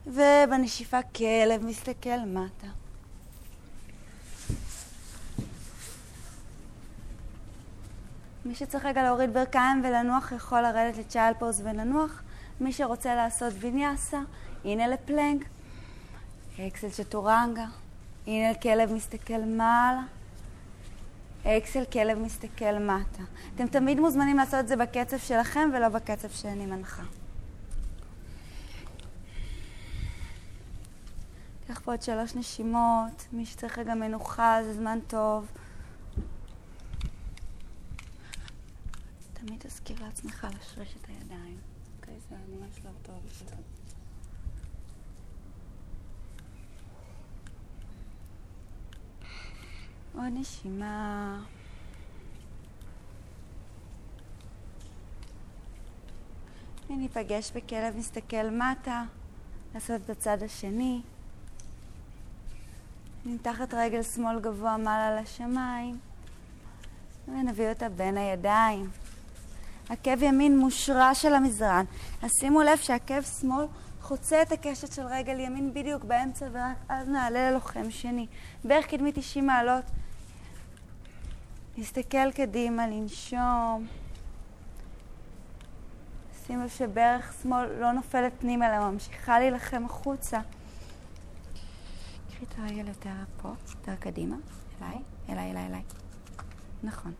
ובנשיפה 0.07 1.01
כלב 1.01 1.65
מסתכל 1.65 2.19
מטה. 2.25 2.67
מי 8.45 8.55
שצריך 8.55 8.85
רגע 8.85 9.03
להוריד 9.03 9.33
ברכיים 9.33 9.81
ולנוח 9.83 10.31
יכול 10.31 10.61
לרדת 10.61 10.97
לצ'יילד 10.97 11.35
פוז 11.39 11.61
ולנוח. 11.61 12.21
מי 12.61 12.73
שרוצה 12.73 13.15
לעשות 13.15 13.53
ויניאסה, 13.59 14.19
הנה 14.65 14.87
לפלנק. 14.87 15.45
אקסל 16.59 16.89
צ'טורנגה. 16.89 17.65
הנה 18.27 18.53
כלב 18.55 18.93
מסתכל 18.93 19.39
מעלה. 19.45 20.16
אקסל 21.43 21.85
כלב 21.85 22.17
מסתכל 22.17 22.79
מטה. 22.79 23.23
אתם 23.55 23.67
תמיד 23.67 23.99
מוזמנים 23.99 24.37
לעשות 24.37 24.59
את 24.59 24.67
זה 24.67 24.75
בקצב 24.75 25.17
שלכם 25.17 25.69
ולא 25.73 25.89
בקצב 25.89 26.29
שאני 26.29 26.65
מנחה. 26.65 27.03
קח 31.67 31.79
פה 31.79 31.91
עוד 31.91 32.01
שלוש 32.01 32.35
נשימות, 32.35 33.27
מי 33.31 33.45
שצריך 33.45 33.79
רגע 33.79 33.93
מנוחה 33.93 34.59
זה 34.63 34.73
זמן 34.73 34.99
טוב. 35.07 35.47
תמיד 39.33 39.59
תזכיר 39.59 39.97
לעצמך 40.03 40.47
לשרש 40.59 40.95
את 41.01 41.09
הידיים. 41.09 41.57
אוקיי, 41.99 42.13
זה 42.29 42.35
ממש 42.35 42.79
לא 42.85 42.91
טוב. 43.03 43.19
עוד 50.17 50.33
נשימה. 50.33 51.39
וניפגש 56.89 57.51
בכלב 57.55 57.97
מסתכל 57.97 58.49
מטה, 58.49 59.03
לעשות 59.73 60.01
את 60.05 60.09
הצד 60.09 60.43
השני. 60.43 61.01
נמתח 63.25 63.61
את 63.61 63.73
רגל 63.73 64.03
שמאל 64.03 64.39
גבוה 64.39 64.77
מעלה 64.77 65.21
לשמיים, 65.21 65.97
ונביא 67.27 67.69
אותה 67.69 67.89
בין 67.89 68.17
הידיים. 68.17 68.89
עקב 69.89 70.23
ימין 70.23 70.57
מושרש 70.57 71.21
של 71.21 71.33
המזרן. 71.33 71.85
אז 72.21 72.31
שימו 72.39 72.61
לב 72.61 72.77
שעקב 72.77 73.21
שמאל 73.21 73.65
חוצה 74.01 74.41
את 74.41 74.51
הקשת 74.51 74.93
של 74.93 75.05
רגל 75.05 75.39
ימין 75.39 75.73
בדיוק 75.73 76.03
באמצע, 76.03 76.47
ורק 76.51 76.77
אז 76.89 77.07
נעלה 77.07 77.51
ללוחם 77.51 77.91
שני. 77.91 78.27
בערך 78.63 78.87
קדמי 78.87 79.11
90 79.11 79.47
מעלות. 79.47 79.83
נסתכל 81.77 82.31
קדימה, 82.31 82.87
לנשום. 82.87 83.87
שימו 86.45 86.63
לב 86.63 86.69
שברך 86.69 87.33
שמאל 87.43 87.79
לא 87.79 87.91
נופלת 87.91 88.33
פנימה, 88.39 88.67
אלא 88.67 88.91
ממשיכה 88.91 89.39
להילחם 89.39 89.85
החוצה. 89.85 90.39
קחי 92.29 92.45
את 92.45 92.53
הרגל 92.57 92.87
יותר 92.87 93.09
פה, 93.41 93.53
יותר 93.69 93.95
קדימה, 93.95 94.35
אליי, 94.81 94.97
אליי, 95.29 95.51
אליי, 95.51 95.65
אליי. 95.65 95.81
נכון. 96.83 97.13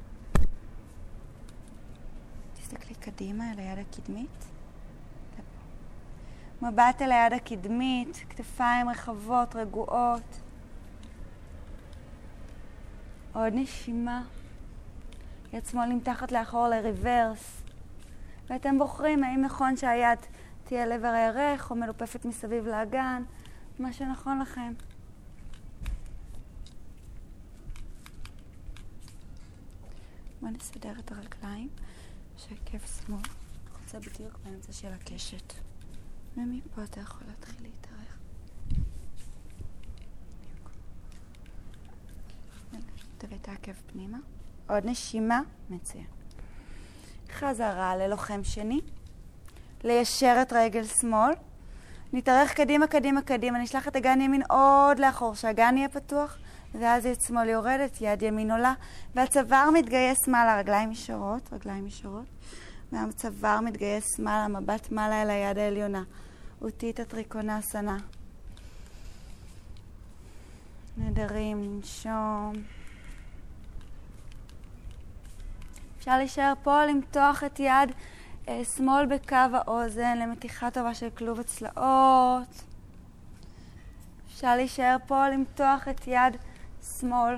תסתכלי 2.53 2.95
קדימה 2.95 3.51
אל 3.51 3.59
היד 3.59 3.79
הקדמית. 3.79 4.45
מבט 6.61 7.01
אל 7.01 7.11
היד 7.11 7.33
הקדמית, 7.33 8.23
כתפיים 8.29 8.89
רחבות, 8.89 9.55
רגועות. 9.55 10.41
עוד 13.33 13.53
נשימה. 13.55 14.23
יד 15.53 15.65
שמאל 15.65 15.85
נמתחת 15.85 16.31
לאחור 16.31 16.67
לריברס. 16.67 17.61
ואתם 18.49 18.77
בוחרים 18.77 19.23
האם 19.23 19.41
נכון 19.41 19.77
שהיד 19.77 20.19
תהיה 20.63 20.85
לעבר 20.85 21.07
הירך 21.07 21.71
או 21.71 21.75
מלופפת 21.75 22.25
מסביב 22.25 22.67
לאגן, 22.67 23.23
מה 23.79 23.93
שנכון 23.93 24.39
לכם. 24.39 24.73
בואו 30.41 30.51
נסדר 30.51 30.93
את 30.99 31.11
הרגליים, 31.11 31.69
שהכף 32.37 33.05
שמאל 33.05 33.21
חוצה 33.71 33.99
בדיוק 33.99 34.39
באמצע 34.43 34.73
של 34.73 34.87
הקשת. 34.93 35.53
ומפה 36.37 36.83
אתה 36.83 36.99
יכול 36.99 37.21
להתחיל 37.27 37.55
להתארך. 37.61 38.17
תביא 43.17 43.37
את 43.41 43.47
העקב 43.47 43.73
פנימה. 43.87 44.17
עוד 44.67 44.85
נשימה, 44.85 45.41
מצוין. 45.69 46.05
חזרה 47.31 47.95
ללוחם 47.95 48.43
שני. 48.43 48.81
ליישר 49.83 50.37
את 50.41 50.53
רגל 50.53 50.83
שמאל. 50.83 51.33
נתארך 52.13 52.53
קדימה, 52.53 52.87
קדימה, 52.87 53.21
קדימה. 53.21 53.59
נשלח 53.59 53.87
את 53.87 53.95
אגן 53.95 54.21
ימין 54.21 54.41
עוד 54.49 54.99
לאחור, 54.99 55.35
שהאגן 55.35 55.77
יהיה 55.77 55.89
פתוח. 55.89 56.37
ואז 56.73 57.05
יד 57.05 57.21
שמאל 57.21 57.49
יורדת, 57.49 57.97
יד 58.01 58.21
ימין 58.21 58.51
עולה, 58.51 58.73
והצוואר 59.15 59.69
מתגייס 59.69 60.27
מעלה, 60.27 60.59
רגליים 60.59 60.91
ישרות, 60.91 61.49
רגליים 61.53 61.87
ישרות, 61.87 62.25
והצוואר 62.91 63.61
מתגייס 63.61 64.19
מעלה, 64.19 64.47
מבט 64.47 64.91
מעלה 64.91 65.21
אל 65.21 65.29
היד 65.29 65.57
העליונה. 65.57 66.03
אותית 66.61 66.99
הטריקונסנה. 66.99 67.97
נדרים, 70.97 71.63
לנשום. 71.63 72.53
אפשר 76.07 76.17
להישאר 76.17 76.53
פה, 76.63 76.85
למתוח 76.85 77.43
את 77.43 77.59
יד 77.59 77.91
אה, 78.47 78.65
שמאל 78.65 79.05
בקו 79.05 79.35
האוזן 79.35 80.17
למתיחה 80.17 80.71
טובה 80.71 80.93
של 80.93 81.09
כלוב 81.09 81.39
הצלעות. 81.39 82.63
אפשר 84.27 84.55
להישאר 84.55 84.95
פה, 85.07 85.29
למתוח 85.29 85.87
את 85.87 86.07
יד 86.07 86.37
שמאל 86.99 87.35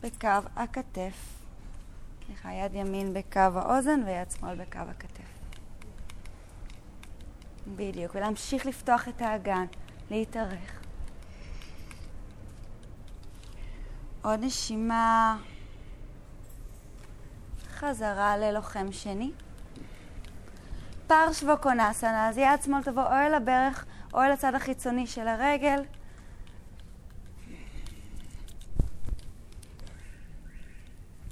בקו 0.00 0.28
הכתף. 0.56 1.38
סליחה, 2.26 2.52
יד 2.52 2.74
ימין 2.74 3.14
בקו 3.14 3.40
האוזן 3.40 4.02
ויד 4.06 4.30
שמאל 4.30 4.54
בקו 4.54 4.78
הכתף. 4.78 5.30
בדיוק, 7.76 8.14
ולהמשיך 8.14 8.66
לפתוח 8.66 9.08
את 9.08 9.22
האגן, 9.22 9.64
להתארך. 10.10 10.80
עוד 14.22 14.40
נשימה. 14.40 15.36
חזרה 17.76 18.36
ללוחם 18.36 18.92
שני. 18.92 19.32
פרשווקונסנה, 21.06 22.28
אז 22.28 22.38
יד 22.38 22.62
שמאל 22.64 22.82
תבוא 22.82 23.02
או 23.02 23.12
אל 23.12 23.34
הברך 23.34 23.86
או 24.14 24.22
אל 24.22 24.32
הצד 24.32 24.54
החיצוני 24.54 25.06
של 25.06 25.28
הרגל. 25.28 25.82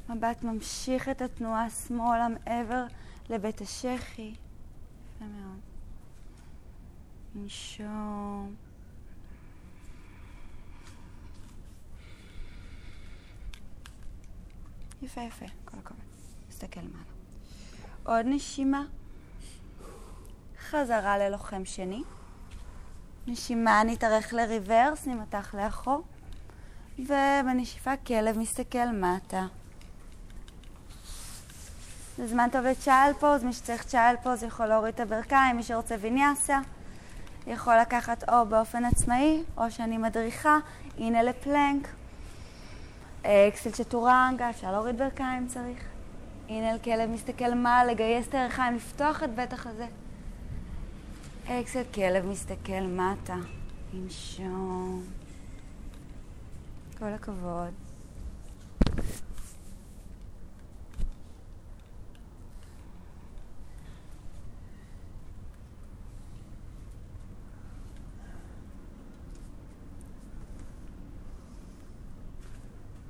מבט 0.08 0.42
ממשיך 0.42 1.08
את 1.08 1.22
התנועה 1.22 1.70
שמאלה 1.70 2.28
מעבר 2.28 2.84
לבית 3.30 3.60
השחי. 3.60 4.34
יפה 5.16 5.24
מאוד. 5.24 5.60
נשום. 7.34 8.54
יפה 15.02 15.20
יפה, 15.20 15.46
כל 15.64 15.76
הכבוד. 15.78 16.03
תסתכל 16.64 16.80
מעלה. 16.80 17.04
עוד 18.04 18.26
נשימה. 18.28 18.82
חזרה 20.70 21.18
ללוחם 21.18 21.64
שני. 21.64 22.02
נשימה, 23.26 23.82
נתארך 23.84 24.32
לריברס, 24.32 25.06
נמתח 25.06 25.54
לאחור. 25.54 26.02
ובנשיפה 26.98 27.96
כלב 28.06 28.38
מסתכל 28.38 28.86
מטה. 28.92 29.46
זה 32.16 32.26
זמן 32.26 32.48
טוב 32.52 32.64
לצ'יילד 32.64 33.16
פוז, 33.16 33.44
מי 33.44 33.52
שצריך 33.52 33.84
צ'יילד 33.84 34.18
פוז 34.22 34.42
יכול 34.42 34.66
להוריד 34.66 34.94
את 34.94 35.00
הברכיים, 35.00 35.56
מי 35.56 35.62
שרוצה 35.62 35.96
ויניאסה 36.00 36.60
יכול 37.46 37.76
לקחת 37.80 38.28
או 38.28 38.46
באופן 38.46 38.84
עצמאי, 38.84 39.42
או 39.56 39.70
שאני 39.70 39.98
מדריכה, 39.98 40.58
הנה 40.98 41.22
לפלנק, 41.22 41.88
אקסל 43.22 43.70
צ'טורנגה, 43.70 44.50
אפשר 44.50 44.72
להוריד 44.72 44.98
ברכיים 44.98 45.46
צריך. 45.46 45.93
הנה 46.48 46.72
אל 46.72 46.78
כלב 46.78 47.10
מסתכל 47.10 47.54
מעל, 47.54 47.90
לגייס 47.90 48.28
את 48.28 48.34
הירכיים, 48.34 48.74
לפתוח 48.74 49.22
את 49.22 49.34
בית 49.34 49.52
החזה. 49.52 49.86
אקסל 51.46 51.82
כלב 51.94 52.26
מסתכל 52.26 52.80
מטה, 52.80 53.36
לנשום. 53.94 55.02
כל 56.98 57.12
הכבוד. 57.12 57.72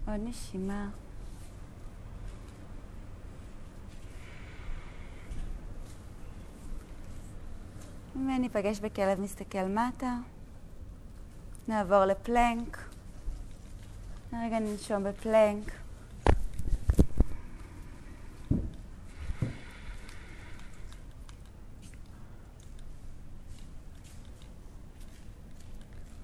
עוד 0.06 0.20
נשימה. 0.24 0.88
וניפגש 8.16 8.80
בכלב 8.80 9.20
מסתכל 9.20 9.64
מטה. 9.64 10.16
נעבור 11.68 12.04
לפלנק. 12.04 12.78
רגע 14.32 14.58
ננשום 14.58 15.04
בפלנק. 15.04 15.70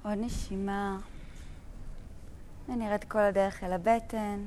עוד 0.02 0.18
נשימה. 0.18 0.98
ונרד 2.68 3.04
כל 3.04 3.18
הדרך 3.18 3.64
אל 3.64 3.72
הבטן. 3.72 4.46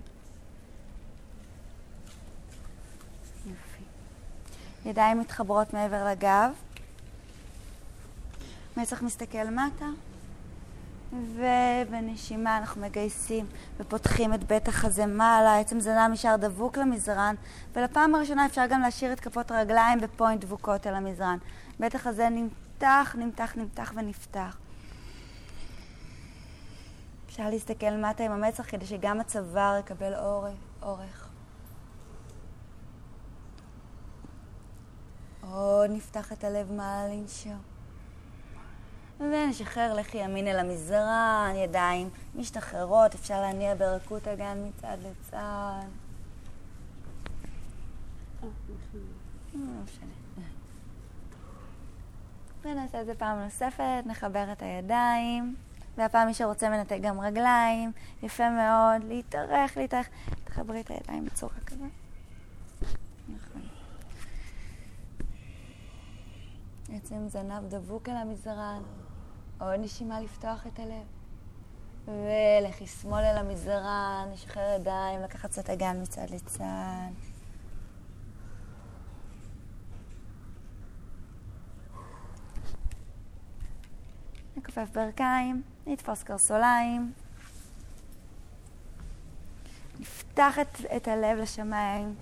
יופי. 3.46 3.84
ידיים 4.86 5.20
מתחברות 5.20 5.74
מעבר 5.74 6.08
לגב. 6.08 6.73
מצח 8.78 9.02
מסתכל 9.02 9.50
מטה. 9.50 9.86
ובנשימה 11.36 12.58
אנחנו 12.58 12.82
מגייסים 12.82 13.46
ופותחים 13.78 14.34
את 14.34 14.44
בית 14.44 14.68
החזה 14.68 15.06
מעלה, 15.06 15.60
עצם 15.60 15.80
זנב 15.80 16.12
נשאר 16.12 16.36
דבוק 16.36 16.78
למזרן, 16.78 17.36
ולפעם 17.74 18.16
הראשונה 18.16 18.46
אפשר 18.46 18.66
גם 18.70 18.82
להשאיר 18.82 19.14
את 19.14 19.20
כפות 19.20 19.52
הרגליים 19.52 20.00
בפוינט 20.00 20.42
דבוקות 20.42 20.88
אל 20.88 20.96
המזרן. 20.96 21.38
בית 21.80 21.96
החזה 21.96 22.30
נמתח, 22.30 23.16
נמתח, 23.20 23.54
נמתח 23.58 23.92
ונפתח. 23.96 24.58
אפשר 27.26 27.50
להסתכל 27.50 27.92
מטה 27.92 28.24
עם 28.24 28.32
המצח 28.32 28.72
כדי 28.72 28.86
שגם 28.86 29.20
הצוואר 29.20 29.78
יקבל 29.80 30.14
אורך. 30.82 31.30
עוד 35.52 35.90
נפתח 35.90 36.32
את 36.34 36.44
הלב 36.44 36.72
מעלה 36.72 37.08
לנשום. 37.08 37.73
ונשחרר 39.32 39.94
לכי 39.94 40.18
ימין 40.18 40.48
אל 40.48 40.60
המזרן, 40.60 41.54
ידיים 41.56 42.10
משתחררות, 42.36 43.16
אפשר 43.16 43.42
להניע 43.42 43.76
ברכות 43.76 44.28
הגן 44.28 44.58
מצד 44.68 44.98
לצד. 45.02 45.84
ונעשה 52.66 53.02
את 53.02 53.06
זה 53.06 53.16
פעם 53.16 53.40
נוספת, 53.40 54.04
נחבר 54.06 54.52
את 54.52 54.62
הידיים, 54.62 55.56
והפעם 55.98 56.28
מי 56.28 56.34
שרוצה 56.34 56.70
מנתק 56.70 56.98
גם 57.02 57.20
רגליים, 57.20 57.92
יפה 58.24 58.50
מאוד, 58.50 59.04
להתארך, 59.08 59.78
להתארך, 59.78 60.10
תחברי 60.44 60.82
את 60.82 60.92
הידיים 60.92 61.26
בצורה 61.26 61.54
כזאת. 61.66 61.92
נכון. 63.28 63.62
עצם 66.94 67.28
זנב 67.28 67.70
דבוק 67.70 68.10
על 68.10 68.18
המזרן. 68.18 68.82
עוד 69.72 69.80
נשימה 69.80 70.22
לפתוח 70.22 70.68
את 70.68 70.80
הלב. 70.80 71.04
ולכי 72.08 72.88
שמאל 72.88 73.24
אל 73.24 73.38
המזרן, 73.38 74.28
נשחרר 74.34 74.76
ידיים, 74.80 75.22
לקחת 75.22 75.50
קצת 75.50 75.70
אגן 75.70 76.02
מצד 76.02 76.30
לצד. 76.30 76.64
נכופף 84.58 84.90
ברכיים, 84.94 85.62
נתפוס 85.88 86.24
קרסוליים. 86.24 87.14
נפתח 90.00 90.60
את, 90.60 90.82
את 90.96 91.08
הלב 91.08 91.38
לשמיים, 91.38 92.16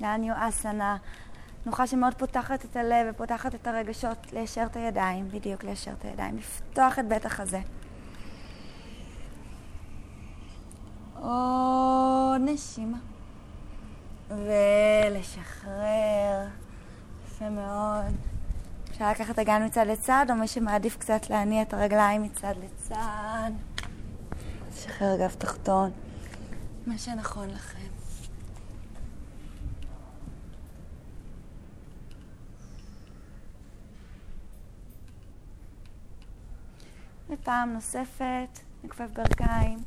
לאניו 0.00 0.34
אסנה. 0.48 0.96
תנוחה 1.64 1.86
שמאוד 1.86 2.14
פותחת 2.14 2.64
את 2.64 2.76
הלב 2.76 3.06
ופותחת 3.10 3.54
את 3.54 3.66
הרגשות, 3.66 4.32
ליישר 4.32 4.62
את 4.66 4.76
הידיים, 4.76 5.28
בדיוק 5.28 5.64
ליישר 5.64 5.92
את 5.92 6.04
הידיים, 6.04 6.36
לפתוח 6.36 6.98
את 6.98 7.08
בית 7.08 7.26
החזה. 7.26 7.60
עוד 11.20 12.40
נשימה. 12.44 12.98
ולשחרר. 14.28 16.46
יפה 17.26 17.50
מאוד. 17.50 18.14
אפשר 18.90 19.10
לקחת 19.10 19.38
אגן 19.38 19.66
מצד 19.66 19.86
לצד, 19.86 20.26
או 20.30 20.34
מי 20.34 20.48
שמעדיף 20.48 20.96
קצת 20.96 21.30
להניע 21.30 21.62
את 21.62 21.74
הרגליים 21.74 22.22
מצד 22.22 22.54
לצד. 22.64 23.50
לשחרר 24.72 25.16
גב 25.18 25.34
תחתון. 25.38 25.90
מה 26.86 26.98
שנכון 26.98 27.50
לכם. 27.50 27.91
ופעם 37.32 37.72
נוספת, 37.72 38.58
נכפף 38.84 39.10
ברכיים, 39.12 39.78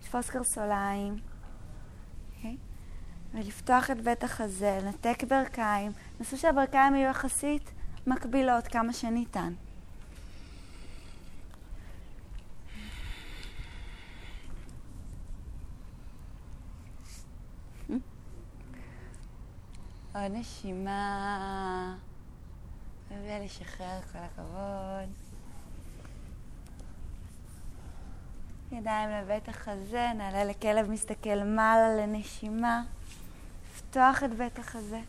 לתפוס 0.00 0.30
קרסוליים, 0.30 1.14
okay. 1.14 2.36
אוקיי? 2.36 2.56
ולפתוח 3.34 3.90
את 3.90 4.00
בית 4.00 4.24
החזה, 4.24 4.78
לנתק 4.82 5.24
ברכיים, 5.28 5.92
נסו 6.20 6.38
שהברכיים 6.38 6.94
יהיו 6.94 7.10
יחסית 7.10 7.70
מקבילות 8.06 8.68
כמה 8.68 8.92
שניתן. 8.92 9.52
עוד 20.14 20.32
נשימה, 20.32 21.96
ולשחרר 23.10 24.00
כל 24.12 24.18
הכבוד. 24.18 25.31
ידיים 28.72 29.10
לבית 29.10 29.48
החזה, 29.48 30.12
נעלה 30.16 30.44
לכלב 30.44 30.90
מסתכל 30.90 31.44
מעלה 31.44 31.96
לנשימה, 31.96 32.82
לפתוח 33.70 34.24
את 34.24 34.34
בית 34.34 34.58
החזה. 34.58 35.00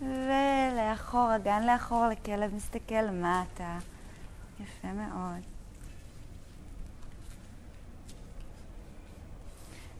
ולאחור, 0.00 1.36
אגן 1.36 1.66
לאחור 1.66 2.06
לכלב 2.06 2.54
מסתכל 2.54 3.10
מטה. 3.10 3.78
יפה 4.60 4.88
מאוד. 4.92 5.42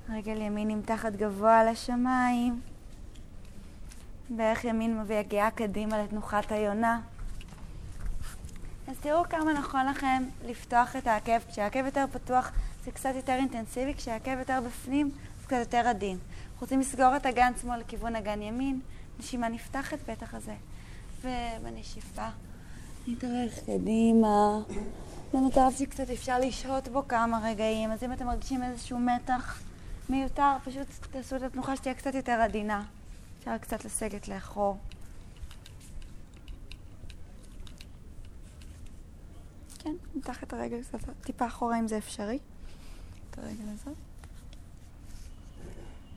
רגל 0.09 0.41
ימין 0.41 0.69
נמתחת 0.69 1.13
גבוה 1.13 1.65
לשמיים. 1.65 2.61
בערך 4.31 4.65
ימין 4.65 5.01
מביא 5.01 5.17
הגיעה 5.17 5.51
קדימה 5.51 6.03
לתנוחת 6.03 6.53
היונה. 6.53 7.01
אז 8.89 8.97
תראו 9.01 9.22
כמה 9.30 9.53
נכון 9.53 9.87
לכם 9.87 10.24
לפתוח 10.47 10.97
את 10.97 11.07
העקב. 11.07 11.39
כשהעקב 11.51 11.85
יותר 11.85 12.05
פתוח 12.12 12.53
זה 12.85 12.91
קצת 12.91 13.12
יותר 13.16 13.32
אינטנסיבי, 13.32 13.95
כשהעקב 13.95 14.39
יותר 14.39 14.61
בפנים 14.66 15.11
זה 15.41 15.47
קצת 15.47 15.57
יותר 15.59 15.89
עדין. 15.89 16.18
אנחנו 16.18 16.61
רוצים 16.61 16.80
לסגור 16.80 17.16
את 17.16 17.26
אגן 17.26 17.53
שמאל 17.62 17.80
לכיוון 17.80 18.16
אגן 18.16 18.43
ימין, 18.43 18.80
נשימה 19.18 19.49
נפתחת 19.49 19.99
בטח 20.09 20.35
הזה, 20.35 20.55
ובנשיפה 21.20 22.28
נתארך 23.09 23.59
קדימה. 23.66 24.59
במצב 25.35 25.70
שקצת 25.78 26.11
אפשר 26.11 26.39
לשהות 26.39 26.89
בו 26.89 27.09
כמה 27.09 27.41
רגעים, 27.45 27.93
אז 27.93 28.03
אם 28.03 28.12
אתם 28.12 28.26
מרגישים 28.26 28.62
איזשהו 28.62 28.99
מתח 28.99 29.62
מיותר, 30.09 30.57
פשוט 30.64 30.87
תעשו 31.11 31.37
את 31.37 31.43
התנוחה 31.43 31.76
שתהיה 31.76 31.95
קצת 31.95 32.14
יותר 32.14 32.32
עדינה. 32.32 32.82
אפשר 33.39 33.59
קצת 33.59 33.85
לסגת 33.85 34.28
לאחור. 34.28 34.76
כן, 39.85 39.95
מתחת 40.14 40.53
הרגל 40.53 40.82
קצת 40.82 40.99
טיפה 41.20 41.47
אחורה 41.47 41.78
אם 41.78 41.89
זה 41.89 41.99
אפשרי. 41.99 42.39
את 43.30 43.39
הרגל 43.39 43.68
הזאת. 43.74 43.97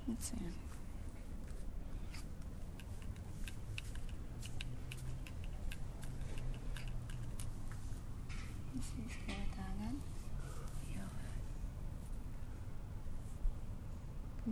מצוין. 0.08 0.52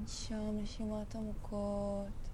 נשום 0.03 0.59
נשימות 0.61 1.15
עמוקות. 1.15 2.24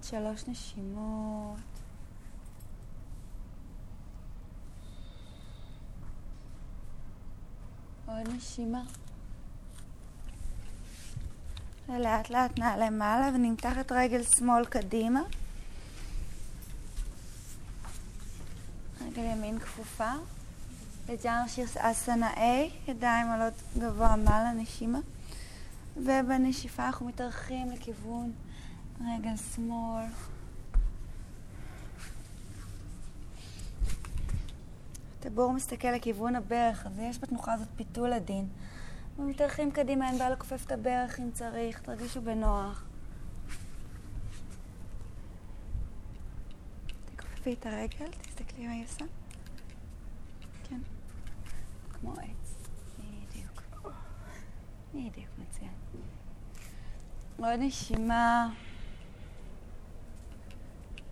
עוד 0.00 0.06
שלוש 0.08 0.48
נשימות. 0.48 1.56
עוד 8.06 8.28
נשימה. 8.36 8.82
ולאט 11.88 12.30
לאט 12.30 12.58
נעלה 12.58 12.90
מעלה 12.90 13.30
ונמתח 13.34 13.78
את 13.80 13.92
רגל 13.92 14.22
שמאל 14.38 14.64
קדימה. 14.64 15.22
רגל 19.00 19.22
ימין 19.22 19.58
כפופה. 19.58 20.12
לג'אנר 21.08 21.46
שירס 21.46 21.76
אסנה 21.76 22.34
A, 22.34 22.90
ידיים 22.90 23.26
עולות 23.30 23.54
גבוה 23.78 24.16
מעלה, 24.16 24.52
נשימה. 24.52 24.98
ובנשיפה 25.96 26.86
אנחנו 26.86 27.06
מתארחים 27.06 27.70
לכיוון 27.70 28.32
רגל 29.00 29.36
שמאל. 29.36 30.04
הטבור 35.18 35.52
מסתכל 35.52 35.88
לכיוון 35.88 36.36
הברך, 36.36 36.86
אז 36.86 36.98
יש 36.98 37.18
בתנוחה 37.18 37.52
הזאת 37.52 37.68
פיתול 37.76 38.12
עדין. 38.12 38.48
ומתארחים 39.18 39.70
קדימה, 39.70 40.08
אין 40.08 40.18
בעיה 40.18 40.30
לכופף 40.30 40.66
את 40.66 40.72
הברך 40.72 41.20
אם 41.20 41.30
צריך, 41.32 41.80
תרגישו 41.80 42.22
בנוח. 42.22 42.84
תכופפי 47.16 47.52
את 47.52 47.66
הרגל, 47.66 48.10
תסתכלי 48.22 48.66
מה 48.66 48.72
היא 48.72 48.84
עושה. 48.84 49.04
כן. 50.68 50.80
כמו 51.92 52.12
עץ. 52.12 52.68
בדיוק. 52.98 53.62
בדיוק, 54.94 55.30
מצוין. 55.38 55.72
עוד 57.38 57.58
נשימה. 57.58 58.48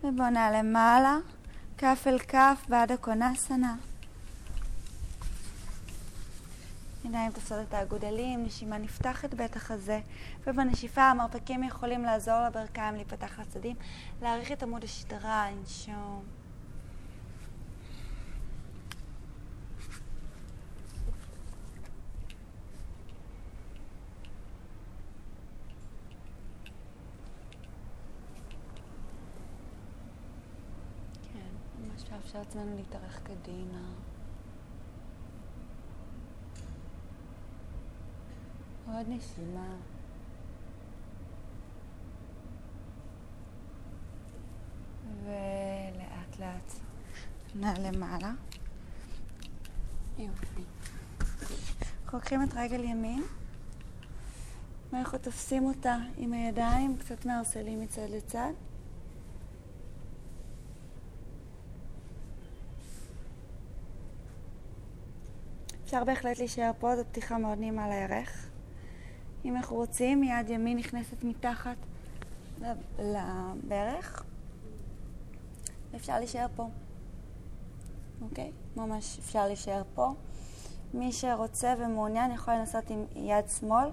ובואו 0.05 0.31
נעלה 0.31 0.63
למעלה, 0.63 1.17
כף 1.79 2.05
אל 2.07 2.19
כף 2.19 2.65
בעד 2.69 2.93
הקונסנה. 2.93 3.77
ידיים 7.05 7.33
תעשות 7.33 7.59
את 7.69 7.75
האגודלים, 7.75 8.45
נשימה 8.45 8.79
נפתחת 8.79 9.35
בית 9.35 9.57
החזה, 9.57 10.01
ובנשיפה 10.47 11.03
המרפקים 11.03 11.63
יכולים 11.63 12.03
לעזור 12.03 12.41
לברכיים 12.47 12.95
להיפתח 12.95 13.39
לצדים, 13.41 13.77
להאריך 14.23 14.53
את 14.53 14.63
עמוד 14.63 14.85
השדרה, 14.85 15.51
לנשום. 15.51 16.38
נאפשר 32.29 32.39
לעצמנו 32.39 32.77
להתארך 32.77 33.21
קדימה. 33.23 33.81
עוד 38.87 39.07
נשימה. 39.09 39.77
ולאט 45.25 46.39
לאט 46.41 46.73
נעלה 47.55 47.91
למעלה. 47.91 48.33
יופי. 50.19 50.63
אנחנו 51.21 52.19
לוקחים 52.19 52.43
את 52.43 52.55
רגל 52.55 52.85
ימין, 52.85 53.23
ואנחנו 54.93 55.19
תופסים 55.19 55.65
אותה 55.65 55.97
עם 56.17 56.33
הידיים, 56.33 56.97
קצת 56.99 57.27
מערסלים 57.27 57.81
מצד 57.81 58.11
לצד. 58.11 58.53
אפשר 65.99 66.05
בהחלט 66.05 66.39
להישאר 66.39 66.71
פה, 66.79 66.97
זו 66.97 67.03
פתיחה 67.05 67.39
מאוד 67.39 67.59
נעימה 67.59 67.89
לירך. 67.89 68.49
אם 69.45 69.57
אנחנו 69.57 69.77
רוצים, 69.77 70.25
יד 70.25 70.51
ימין 70.51 70.79
נכנסת 70.79 71.25
מתחת 71.25 71.77
לברך. 72.99 74.23
אפשר 75.97 76.19
להישאר 76.19 76.47
פה. 76.57 76.69
אוקיי? 78.23 78.53
ממש 78.77 79.19
אפשר 79.19 79.47
להישאר 79.47 79.83
פה. 79.95 80.13
מי 80.95 81.13
שרוצה 81.13 81.75
ומעוניין 81.79 82.31
יכול 82.31 82.55
לנסות 82.55 82.91
עם 82.91 83.05
יד 83.17 83.49
שמאל, 83.59 83.89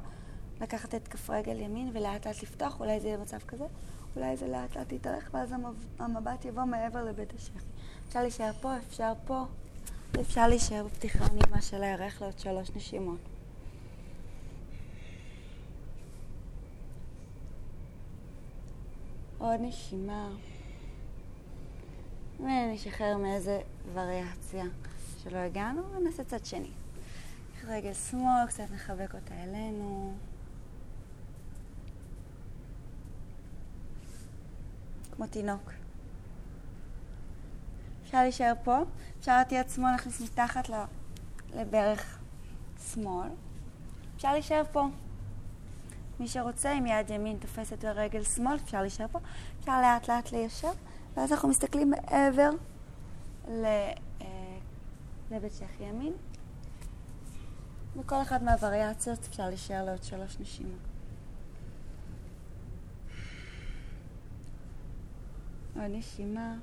לקחת 0.62 0.96
את 0.96 1.08
כף 1.08 1.30
רגל 1.30 1.60
ימין 1.60 1.90
ולאט 1.94 2.28
לאט 2.28 2.44
לפתוח, 2.44 2.80
אולי 2.80 3.00
זה 3.00 3.08
יהיה 3.08 3.18
מצב 3.18 3.40
כזה, 3.40 3.66
אולי 4.16 4.38
זה 4.38 4.48
לאט 4.48 4.78
לאט 4.78 4.92
יתארך 4.92 5.30
ואז 5.34 5.54
המבט 6.00 6.46
יבוא 6.46 6.64
מעבר 6.64 7.04
לבית 7.04 7.34
השכי. 7.34 7.60
אפשר 8.08 8.22
להישאר 8.22 8.52
פה, 8.62 8.78
אפשר 8.78 9.14
פה. 9.26 9.46
אפשר 10.22 10.48
להישאר 10.48 10.84
בפתיחה 10.86 11.26
הנעימה 11.26 11.62
של 11.62 11.84
הירך 11.84 12.22
לעוד 12.22 12.40
שלוש 12.40 12.70
נשימות. 12.76 13.20
עוד 19.38 19.60
נשימה. 19.62 20.30
ונשחרר 22.40 23.18
מאיזה 23.18 23.62
וריאציה 23.94 24.66
שלא 25.24 25.38
הגענו, 25.38 25.82
ונעשה 25.96 26.24
צד 26.24 26.46
שני. 26.46 26.72
רגל 27.68 27.94
שמאל, 27.94 28.48
קצת 28.48 28.64
נחבק 28.74 29.16
אותה 29.16 29.44
אלינו. 29.44 30.14
כמו 35.12 35.28
תינוק. 35.28 35.72
אפשר 38.06 38.22
להישאר 38.22 38.54
פה, 38.64 38.78
אפשר 39.20 39.42
יד 39.52 39.70
שמאל 39.70 39.92
להכניס 39.92 40.22
מתחת 40.22 40.70
לברך 41.56 42.20
שמאל. 42.94 43.30
אפשר 44.16 44.34
להישאר 44.34 44.64
פה. 44.72 44.88
מי 46.20 46.28
שרוצה, 46.28 46.72
עם 46.72 46.86
יד 46.86 47.10
ימין 47.10 47.38
תופסת 47.38 47.86
ברגל 47.86 48.24
שמאל, 48.24 48.56
אפשר 48.56 48.82
להישאר 48.82 49.08
פה. 49.12 49.20
אפשר 49.60 49.82
לאט 49.82 50.10
לאט 50.10 50.32
ליישר, 50.32 50.72
ואז 51.18 51.32
אנחנו 51.32 51.50
מסתכלים 51.50 51.92
מעבר 51.92 52.50
ל... 53.48 53.66
אה, 54.22 54.58
לבית 55.32 55.54
שח 55.54 55.80
ימין. 55.80 56.14
בכל 57.96 58.22
אחת 58.22 58.42
מהווריאציות 58.42 59.20
אפשר 59.30 59.48
להישאר 59.48 59.86
לעוד 59.86 60.04
שלוש 60.04 60.38
נשימות. 60.40 60.80
עוד 65.76 65.92
נשימה. 65.92 66.56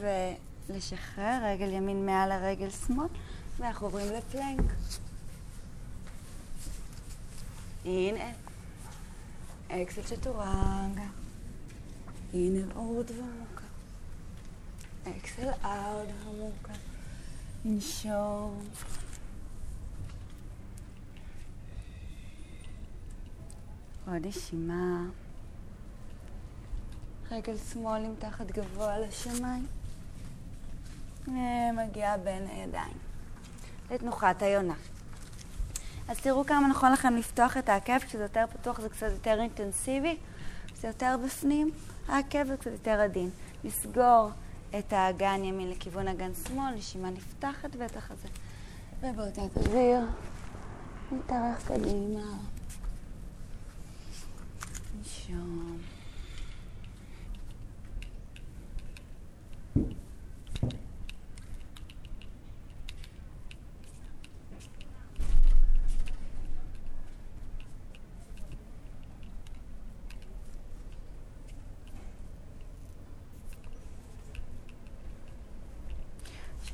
ולשחרר, 0.00 1.38
רגל 1.44 1.72
ימין 1.72 2.06
מעל 2.06 2.32
הרגל 2.32 2.70
שמאל, 2.70 3.06
ואנחנו 3.58 3.86
עוברים 3.86 4.12
לפלנק. 4.12 4.72
הנה, 7.84 8.30
אקסל 9.68 10.02
צ'טורנגה. 10.02 11.06
הנה 12.34 12.74
עוד 12.74 13.10
ועמוקה. 13.10 13.64
אקסל 15.04 15.48
עוד 15.62 16.08
עמוקה. 16.26 16.72
ננשום. 17.64 18.68
עוד 24.06 24.26
נשימה. 24.26 25.04
רגל 27.30 27.56
שמאל 27.72 28.02
נמתחת 28.02 28.46
גבוה 28.46 28.98
לשמיים. 28.98 29.66
ומגיעה 31.26 32.16
בין 32.16 32.46
הידיים. 32.46 32.96
לתנוחת 33.90 34.42
היונה. 34.42 34.74
אז 36.08 36.18
תראו 36.20 36.44
כמה 36.46 36.68
נכון 36.68 36.92
לכם 36.92 37.16
לפתוח 37.16 37.56
את 37.56 37.68
העקב, 37.68 37.98
כשזה 37.98 38.22
יותר 38.22 38.44
פתוח 38.52 38.80
זה 38.80 38.88
קצת 38.88 39.06
יותר 39.10 39.40
אינטנסיבי, 39.40 40.16
כשזה 40.74 40.88
יותר 40.88 41.16
בפנים, 41.24 41.70
העקב 42.08 42.44
זה 42.46 42.56
קצת 42.56 42.70
יותר 42.70 43.00
עדין. 43.00 43.30
לסגור 43.64 44.30
את 44.78 44.92
האגן 44.92 45.44
ימין 45.44 45.70
לכיוון 45.70 46.08
אגן 46.08 46.30
שמאל, 46.48 46.74
נשימה 46.74 47.10
נפתחת 47.10 47.76
בטח 47.76 48.10
הזה. 48.10 48.28
ובאותה 49.00 49.42
אוויר, 49.56 50.00
נתארך 51.12 51.68
קדימה. 51.68 52.20
ננשום. 54.96 55.97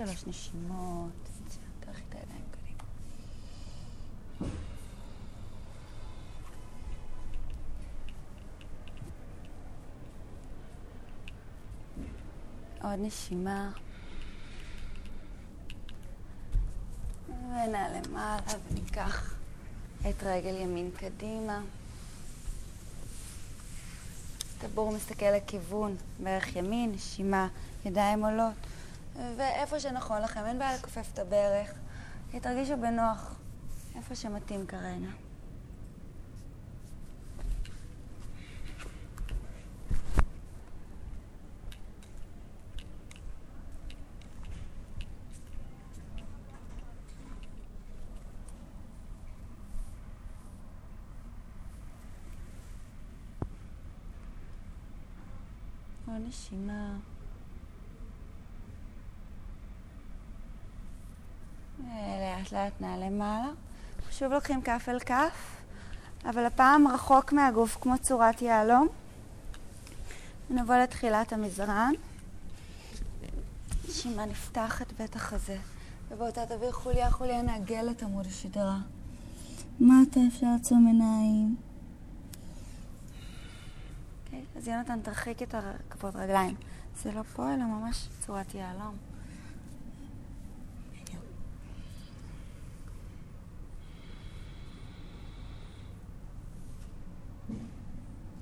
שלוש 0.06 0.26
נשימות. 0.26 1.12
תלכי 1.80 2.02
את 2.08 2.14
הידיים 2.14 2.44
קדימה. 2.50 2.84
עוד 12.82 12.98
נשימה. 12.98 13.70
ונעלה 17.28 18.00
למעלה 18.00 18.42
וניקח 18.70 19.34
את 20.00 20.22
רגל 20.22 20.54
ימין 20.54 20.90
קדימה. 20.96 21.60
טבור 24.58 24.92
מסתכל 24.92 25.30
לכיוון, 25.30 25.96
בערך 26.22 26.56
ימין, 26.56 26.92
נשימה, 26.92 27.48
ידיים 27.84 28.24
עולות. 28.24 28.54
ואיפה 29.16 29.80
שנכון 29.80 30.22
לכם, 30.22 30.46
אין 30.46 30.58
בעיה 30.58 30.74
לכופף 30.74 31.10
את 31.14 31.18
הברך. 31.18 31.74
תרגישו 32.42 32.76
בנוח, 32.76 33.34
איפה 33.96 34.14
שמתאים 34.14 34.66
כרגע. 34.66 35.08
עוד 56.06 56.22
נשימה. 56.28 57.13
לאט 62.54 62.72
נעלה 62.80 63.10
מעלה. 63.10 63.50
שוב 64.10 64.32
לוקחים 64.32 64.62
כף 64.62 64.88
אל 64.88 65.00
כף, 65.00 65.56
אבל 66.24 66.46
הפעם 66.46 66.88
רחוק 66.88 67.32
מהגוף 67.32 67.78
כמו 67.80 67.98
צורת 67.98 68.42
יהלום. 68.42 68.88
נבוא 70.50 70.74
לתחילת 70.74 71.32
המזרן. 71.32 71.92
נשימה 73.88 74.26
נפתח 74.26 74.82
את 74.82 74.92
בית 74.92 75.16
החזה, 75.16 75.56
ובאותה 76.10 76.46
תעביר 76.46 76.72
חוליה 76.72 77.10
חוליה 77.10 77.42
נעגל 77.42 77.90
את 77.90 78.02
עמוד 78.02 78.26
השדרה. 78.26 78.78
מטה 79.80 80.20
אפשר 80.28 80.46
לעצום 80.52 80.86
עיניים. 80.86 81.56
Okay, 84.26 84.26
אוקיי, 84.26 84.44
אז 84.56 84.68
יונתן 84.68 85.00
תרחיק 85.00 85.42
את 85.42 85.54
כפות 85.90 86.16
רגליים. 86.16 86.54
זה 87.02 87.12
לא 87.12 87.22
פה, 87.22 87.54
אלא 87.54 87.64
ממש 87.64 88.08
צורת 88.20 88.54
יהלום. 88.54 89.13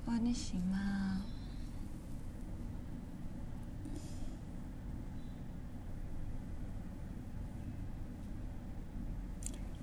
עוד 0.05 0.15
נשימה. 0.21 1.17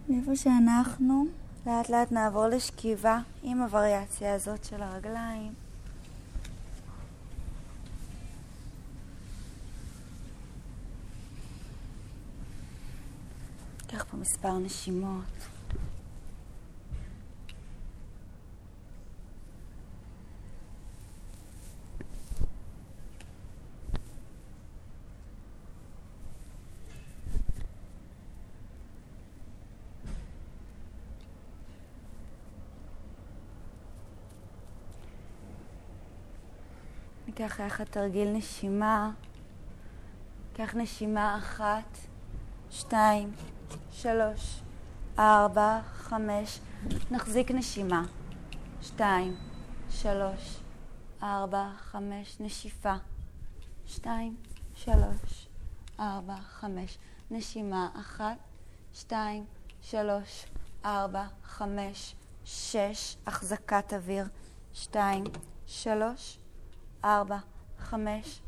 מאיפה 0.08 0.36
שאנחנו, 0.36 1.26
לאט 1.66 1.88
לאט 1.88 2.12
נעבור 2.12 2.46
לשכיבה 2.46 3.18
עם 3.42 3.62
הווריאציה 3.62 4.34
הזאת 4.34 4.64
של 4.64 4.82
הרגליים. 4.82 5.54
ניקח 13.82 14.04
פה 14.04 14.16
מספר 14.16 14.58
נשימות. 14.58 15.59
ניקח 37.40 37.58
יחד 37.58 37.84
תרגיל 37.84 38.32
נשימה. 38.32 39.10
ניקח 40.48 40.74
נשימה 40.74 41.38
אחת, 41.38 41.98
שתיים, 42.70 43.32
שלוש, 43.90 44.60
ארבע, 45.18 45.80
חמש. 45.82 46.60
נחזיק 47.10 47.50
נשימה. 47.50 48.02
שתיים, 48.82 49.36
שלוש, 49.90 50.60
ארבע, 51.22 51.70
חמש. 51.78 52.36
נשיפה. 52.40 52.94
שתיים, 53.86 54.36
שלוש, 54.74 55.48
ארבע, 56.00 56.36
חמש. 56.36 56.98
נשימה 57.30 57.88
אחת, 58.00 58.36
שתיים, 58.92 59.44
שלוש, 59.80 60.46
ארבע, 60.84 61.26
חמש, 61.44 62.14
שש. 62.44 63.16
החזקת 63.26 63.92
אוויר. 63.92 64.24
שתיים, 64.72 65.24
שלוש, 65.66 66.39
ארבע, 67.04 67.38
חמש, 67.78 68.40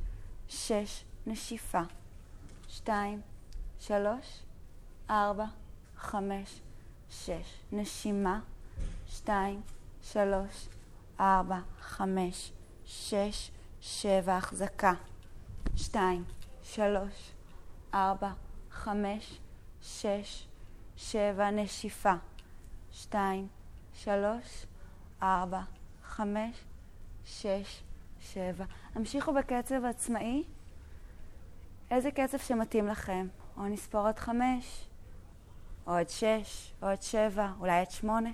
שש, 0.49 1.05
נשיפה. 1.27 1.81
שתיים, 2.69 3.21
שלוש, 3.79 4.43
ארבע, 5.11 5.45
חמש, 5.97 6.61
שש. 7.11 7.59
נשימה. 7.73 8.41
שתיים, 9.07 9.61
שלוש, 10.03 10.69
ארבע, 11.21 11.59
חמש, 11.81 12.53
שש, 12.85 13.51
שבע. 13.81 14.37
החזקה. 14.37 14.93
שתיים, 15.77 16.25
שלוש, 16.63 17.33
ארבע, 17.95 18.33
חמש, 18.71 19.39
שש, 19.83 20.47
שבע. 20.97 21.51
נשיפה. 21.51 22.15
שתיים, 22.93 23.49
שלוש, 23.95 24.67
ארבע, 25.23 25.63
חמש, 26.05 26.57
שש, 27.25 27.83
שבע. 28.23 28.65
המשיכו 28.95 29.33
בקצב 29.33 29.85
עצמאי. 29.85 30.45
איזה 31.91 32.11
קצב 32.11 32.39
שמתאים 32.39 32.87
לכם. 32.87 33.27
או 33.57 33.69
נספור 33.69 34.07
עד 34.09 34.19
חמש, 34.19 34.89
או 35.87 35.93
עד 35.93 36.09
שש, 36.09 36.73
או 36.83 36.87
עד 36.89 37.03
שבע, 37.03 37.53
אולי 37.61 37.81
עד 37.81 37.91
שמונה. 37.91 38.31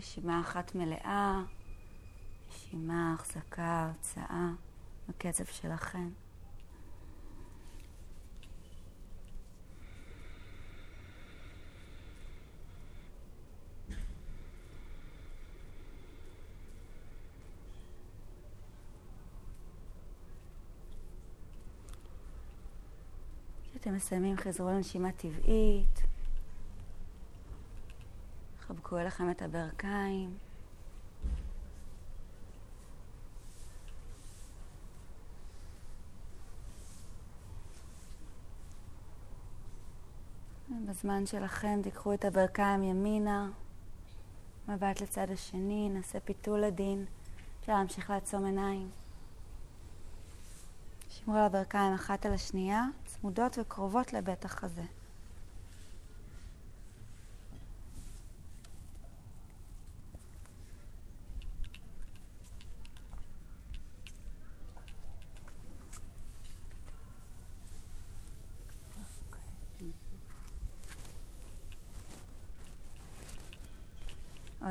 נשימה 0.00 0.40
אחת 0.40 0.74
מלאה, 0.74 1.42
נשימה, 2.48 3.14
החזקה, 3.14 3.92
הוצאה, 3.96 4.50
בקצב 5.08 5.44
שלכם. 5.44 6.10
אתם 23.76 23.94
מסיימים 23.94 24.36
חזרו 24.36 24.68
לנשימה 24.68 25.12
טבעית. 25.12 25.99
חבקו 28.90 29.00
אליכם 29.02 29.30
את 29.30 29.42
הברכיים. 29.42 30.36
בזמן 40.86 41.26
שלכם 41.26 41.80
תיקחו 41.82 42.14
את 42.14 42.24
הברכיים 42.24 42.82
ימינה, 42.82 43.50
מבט 44.68 45.00
לצד 45.00 45.30
השני, 45.30 45.88
נעשה 45.88 46.20
פיתול 46.20 46.64
עדין, 46.64 47.04
אפשר 47.60 47.72
להמשיך 47.72 48.10
לעצום 48.10 48.44
עיניים. 48.44 48.90
שמרו 51.08 51.36
על 51.36 51.44
הברכיים 51.44 51.94
אחת 51.94 52.26
על 52.26 52.32
השנייה, 52.32 52.84
צמודות 53.06 53.58
וקרובות 53.58 54.12
לבית 54.12 54.44
החזה. 54.44 54.99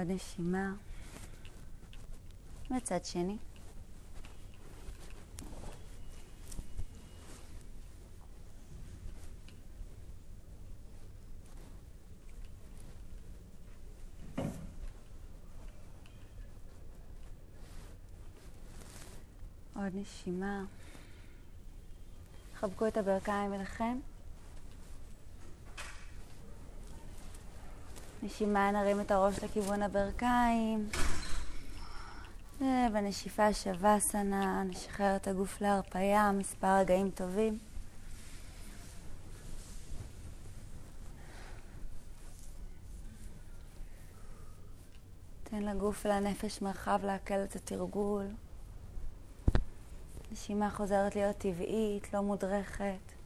נשימה. 0.09 0.73
מצד 2.71 3.05
שני. 3.05 3.37
עוד 19.75 19.93
נשימה. 19.93 20.63
חבקו 22.55 22.87
את 22.87 22.97
הברכיים 22.97 23.53
אליכם. 23.53 23.99
נשימה, 28.23 28.71
נרים 28.71 29.01
את 29.01 29.11
הראש 29.11 29.43
לכיוון 29.43 29.83
הברכיים. 29.83 30.89
ובנשיפה 32.61 33.53
שווה 33.53 33.99
סנה, 33.99 34.63
נשחרר 34.63 35.15
את 35.15 35.27
הגוף 35.27 35.61
להרפייה, 35.61 36.31
מספר 36.31 36.77
רגעים 36.79 37.11
טובים. 37.11 37.57
תן 45.43 45.63
לגוף 45.63 46.05
ולנפש 46.05 46.61
מרחב 46.61 46.99
לעכל 47.03 47.43
את 47.43 47.55
התרגול. 47.55 48.25
נשימה 50.31 50.69
חוזרת 50.69 51.15
להיות 51.15 51.37
טבעית, 51.37 52.13
לא 52.13 52.21
מודרכת. 52.21 53.18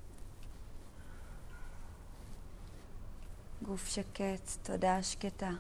גוף 3.64 3.88
שקט, 3.88 4.50
תודעה 4.64 5.04
שקטה. 5.04 5.52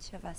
שווה 0.00 0.34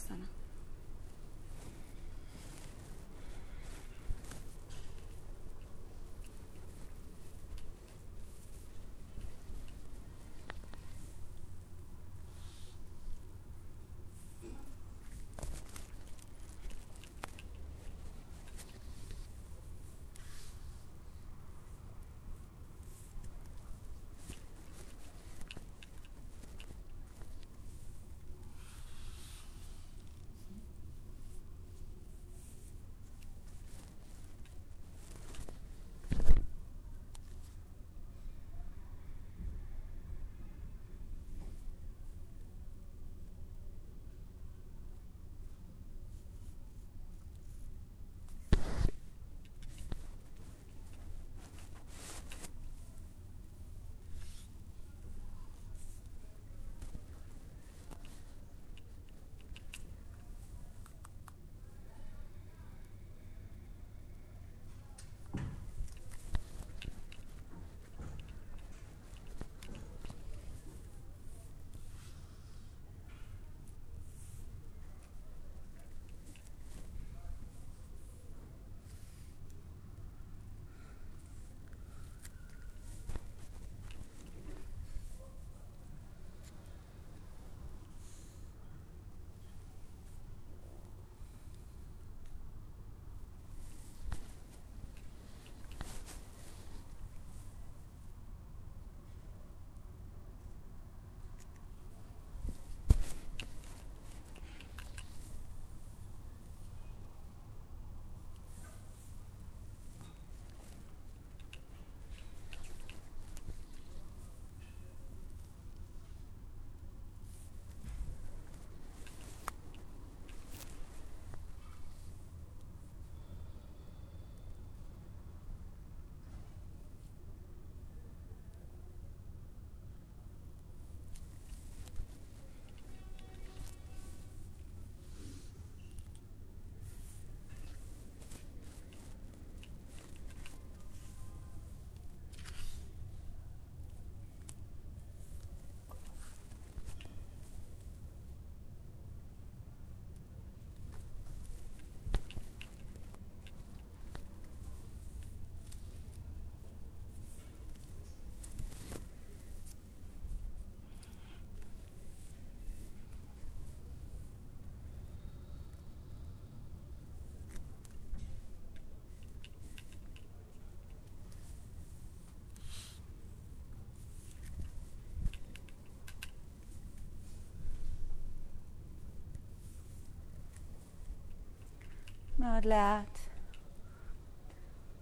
מאוד 182.46 182.66
לאט. 182.66 183.20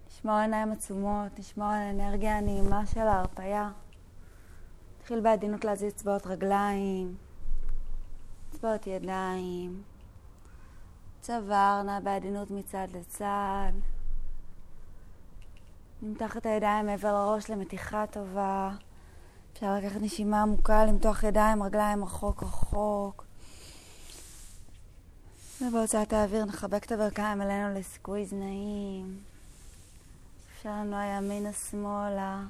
נשמור 0.08 0.34
עיניים 0.34 0.72
עצומות, 0.72 1.38
נשמור 1.38 1.66
על 1.66 1.74
האנרגיה 1.74 2.38
הנעימה 2.38 2.86
של 2.86 3.00
ההרפייה. 3.00 3.70
נתחיל 4.98 5.20
בעדינות 5.20 5.64
להזיז 5.64 5.92
אצבעות 5.92 6.26
רגליים, 6.26 7.16
אצבעות 8.50 8.86
ידיים. 8.86 9.82
צוואר 11.20 11.82
נע 11.82 12.00
בעדינות 12.00 12.50
מצד 12.50 12.86
לצד. 12.94 13.72
נמתח 16.02 16.36
את 16.36 16.46
הידיים 16.46 16.86
מעבר 16.86 17.12
לראש 17.12 17.50
למתיחה 17.50 18.04
טובה. 18.10 18.70
אפשר 19.52 19.74
לקחת 19.74 20.00
נשימה 20.00 20.42
עמוקה, 20.42 20.84
למתוח 20.84 21.24
ידיים, 21.24 21.62
רגליים 21.62 22.04
רחוק 22.04 22.42
רחוק. 22.42 23.24
ובהוצאת 25.60 26.12
האוויר 26.12 26.44
נחבק 26.44 26.84
את 26.84 26.92
הברכיים 26.92 27.42
אלינו 27.42 27.78
לסקוויז 27.78 28.32
נעים. 28.32 29.18
אפשר 30.52 30.70
לנוע 30.70 31.04
ימינה 31.04 31.52
שמאלה, 31.52 32.42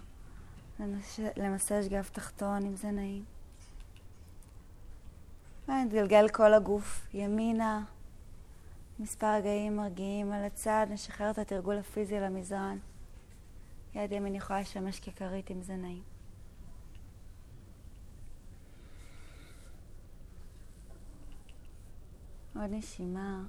למסש 1.36 1.86
גב 1.88 2.09
תחתון 2.12 2.66
אם 2.66 2.76
זה 2.76 2.90
נעים. 2.90 3.24
ונתגלגל 5.68 6.28
כל 6.28 6.55
הגוף 6.55 7.07
ימינה. 7.14 7.82
מספר 8.98 9.34
רגעים 9.34 9.76
מרגיעים 9.76 10.32
על 10.32 10.44
הצד, 10.44 10.86
נשחרר 10.90 11.30
את 11.30 11.38
התרגול 11.38 11.78
הפיזי 11.78 12.20
למזרן. 12.20 12.78
יד 13.94 14.12
ימין 14.12 14.34
יכולה 14.34 14.61
לשמש 14.61 15.00
ככרית 15.00 15.50
אם 15.50 15.62
זה 15.62 15.76
נעים. 15.76 16.13
עוד 22.57 22.70
נשימה. 22.70 23.42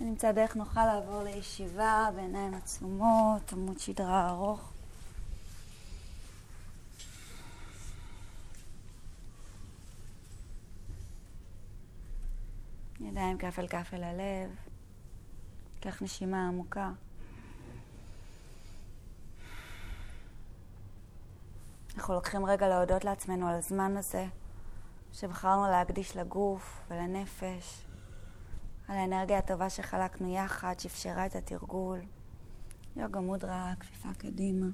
ונמצא 0.00 0.32
דרך 0.32 0.56
נוחה 0.56 0.86
לעבור 0.86 1.22
לישיבה 1.22 2.08
בעיניים 2.14 2.54
עצומות, 2.54 3.52
עמוד 3.52 3.78
שדרה 3.78 4.28
ארוך. 4.30 4.72
ידיים 13.00 13.38
כף 13.38 13.58
אל 13.58 13.68
כף 13.68 13.90
אל 13.94 14.04
הלב. 14.04 14.56
קח 15.80 16.02
נשימה 16.02 16.48
עמוקה. 16.48 16.90
אנחנו 21.96 22.14
לוקחים 22.14 22.46
רגע 22.46 22.68
להודות 22.68 23.04
לעצמנו 23.04 23.48
על 23.48 23.54
הזמן 23.54 23.96
הזה 23.96 24.26
שבחרנו 25.12 25.66
להקדיש 25.70 26.16
לגוף 26.16 26.84
ולנפש, 26.90 27.84
על 28.88 28.96
האנרגיה 28.96 29.38
הטובה 29.38 29.70
שחלקנו 29.70 30.34
יחד, 30.34 30.74
שאפשרה 30.78 31.26
את 31.26 31.36
התרגול. 31.36 32.00
יוגה 32.96 33.20
מודרה, 33.20 33.72
כפיפה 33.80 34.08
קדימה. 34.18 34.66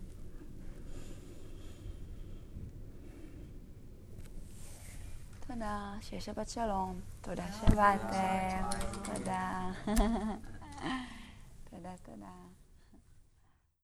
תודה, 5.46 5.94
שיהיה 6.00 6.20
שבת 6.20 6.48
שלום. 6.48 7.00
תודה 7.20 7.52
שבאתם. 7.52 8.64
תודה. 9.04 9.70
תודה, 11.70 11.92
תודה. 12.02 12.47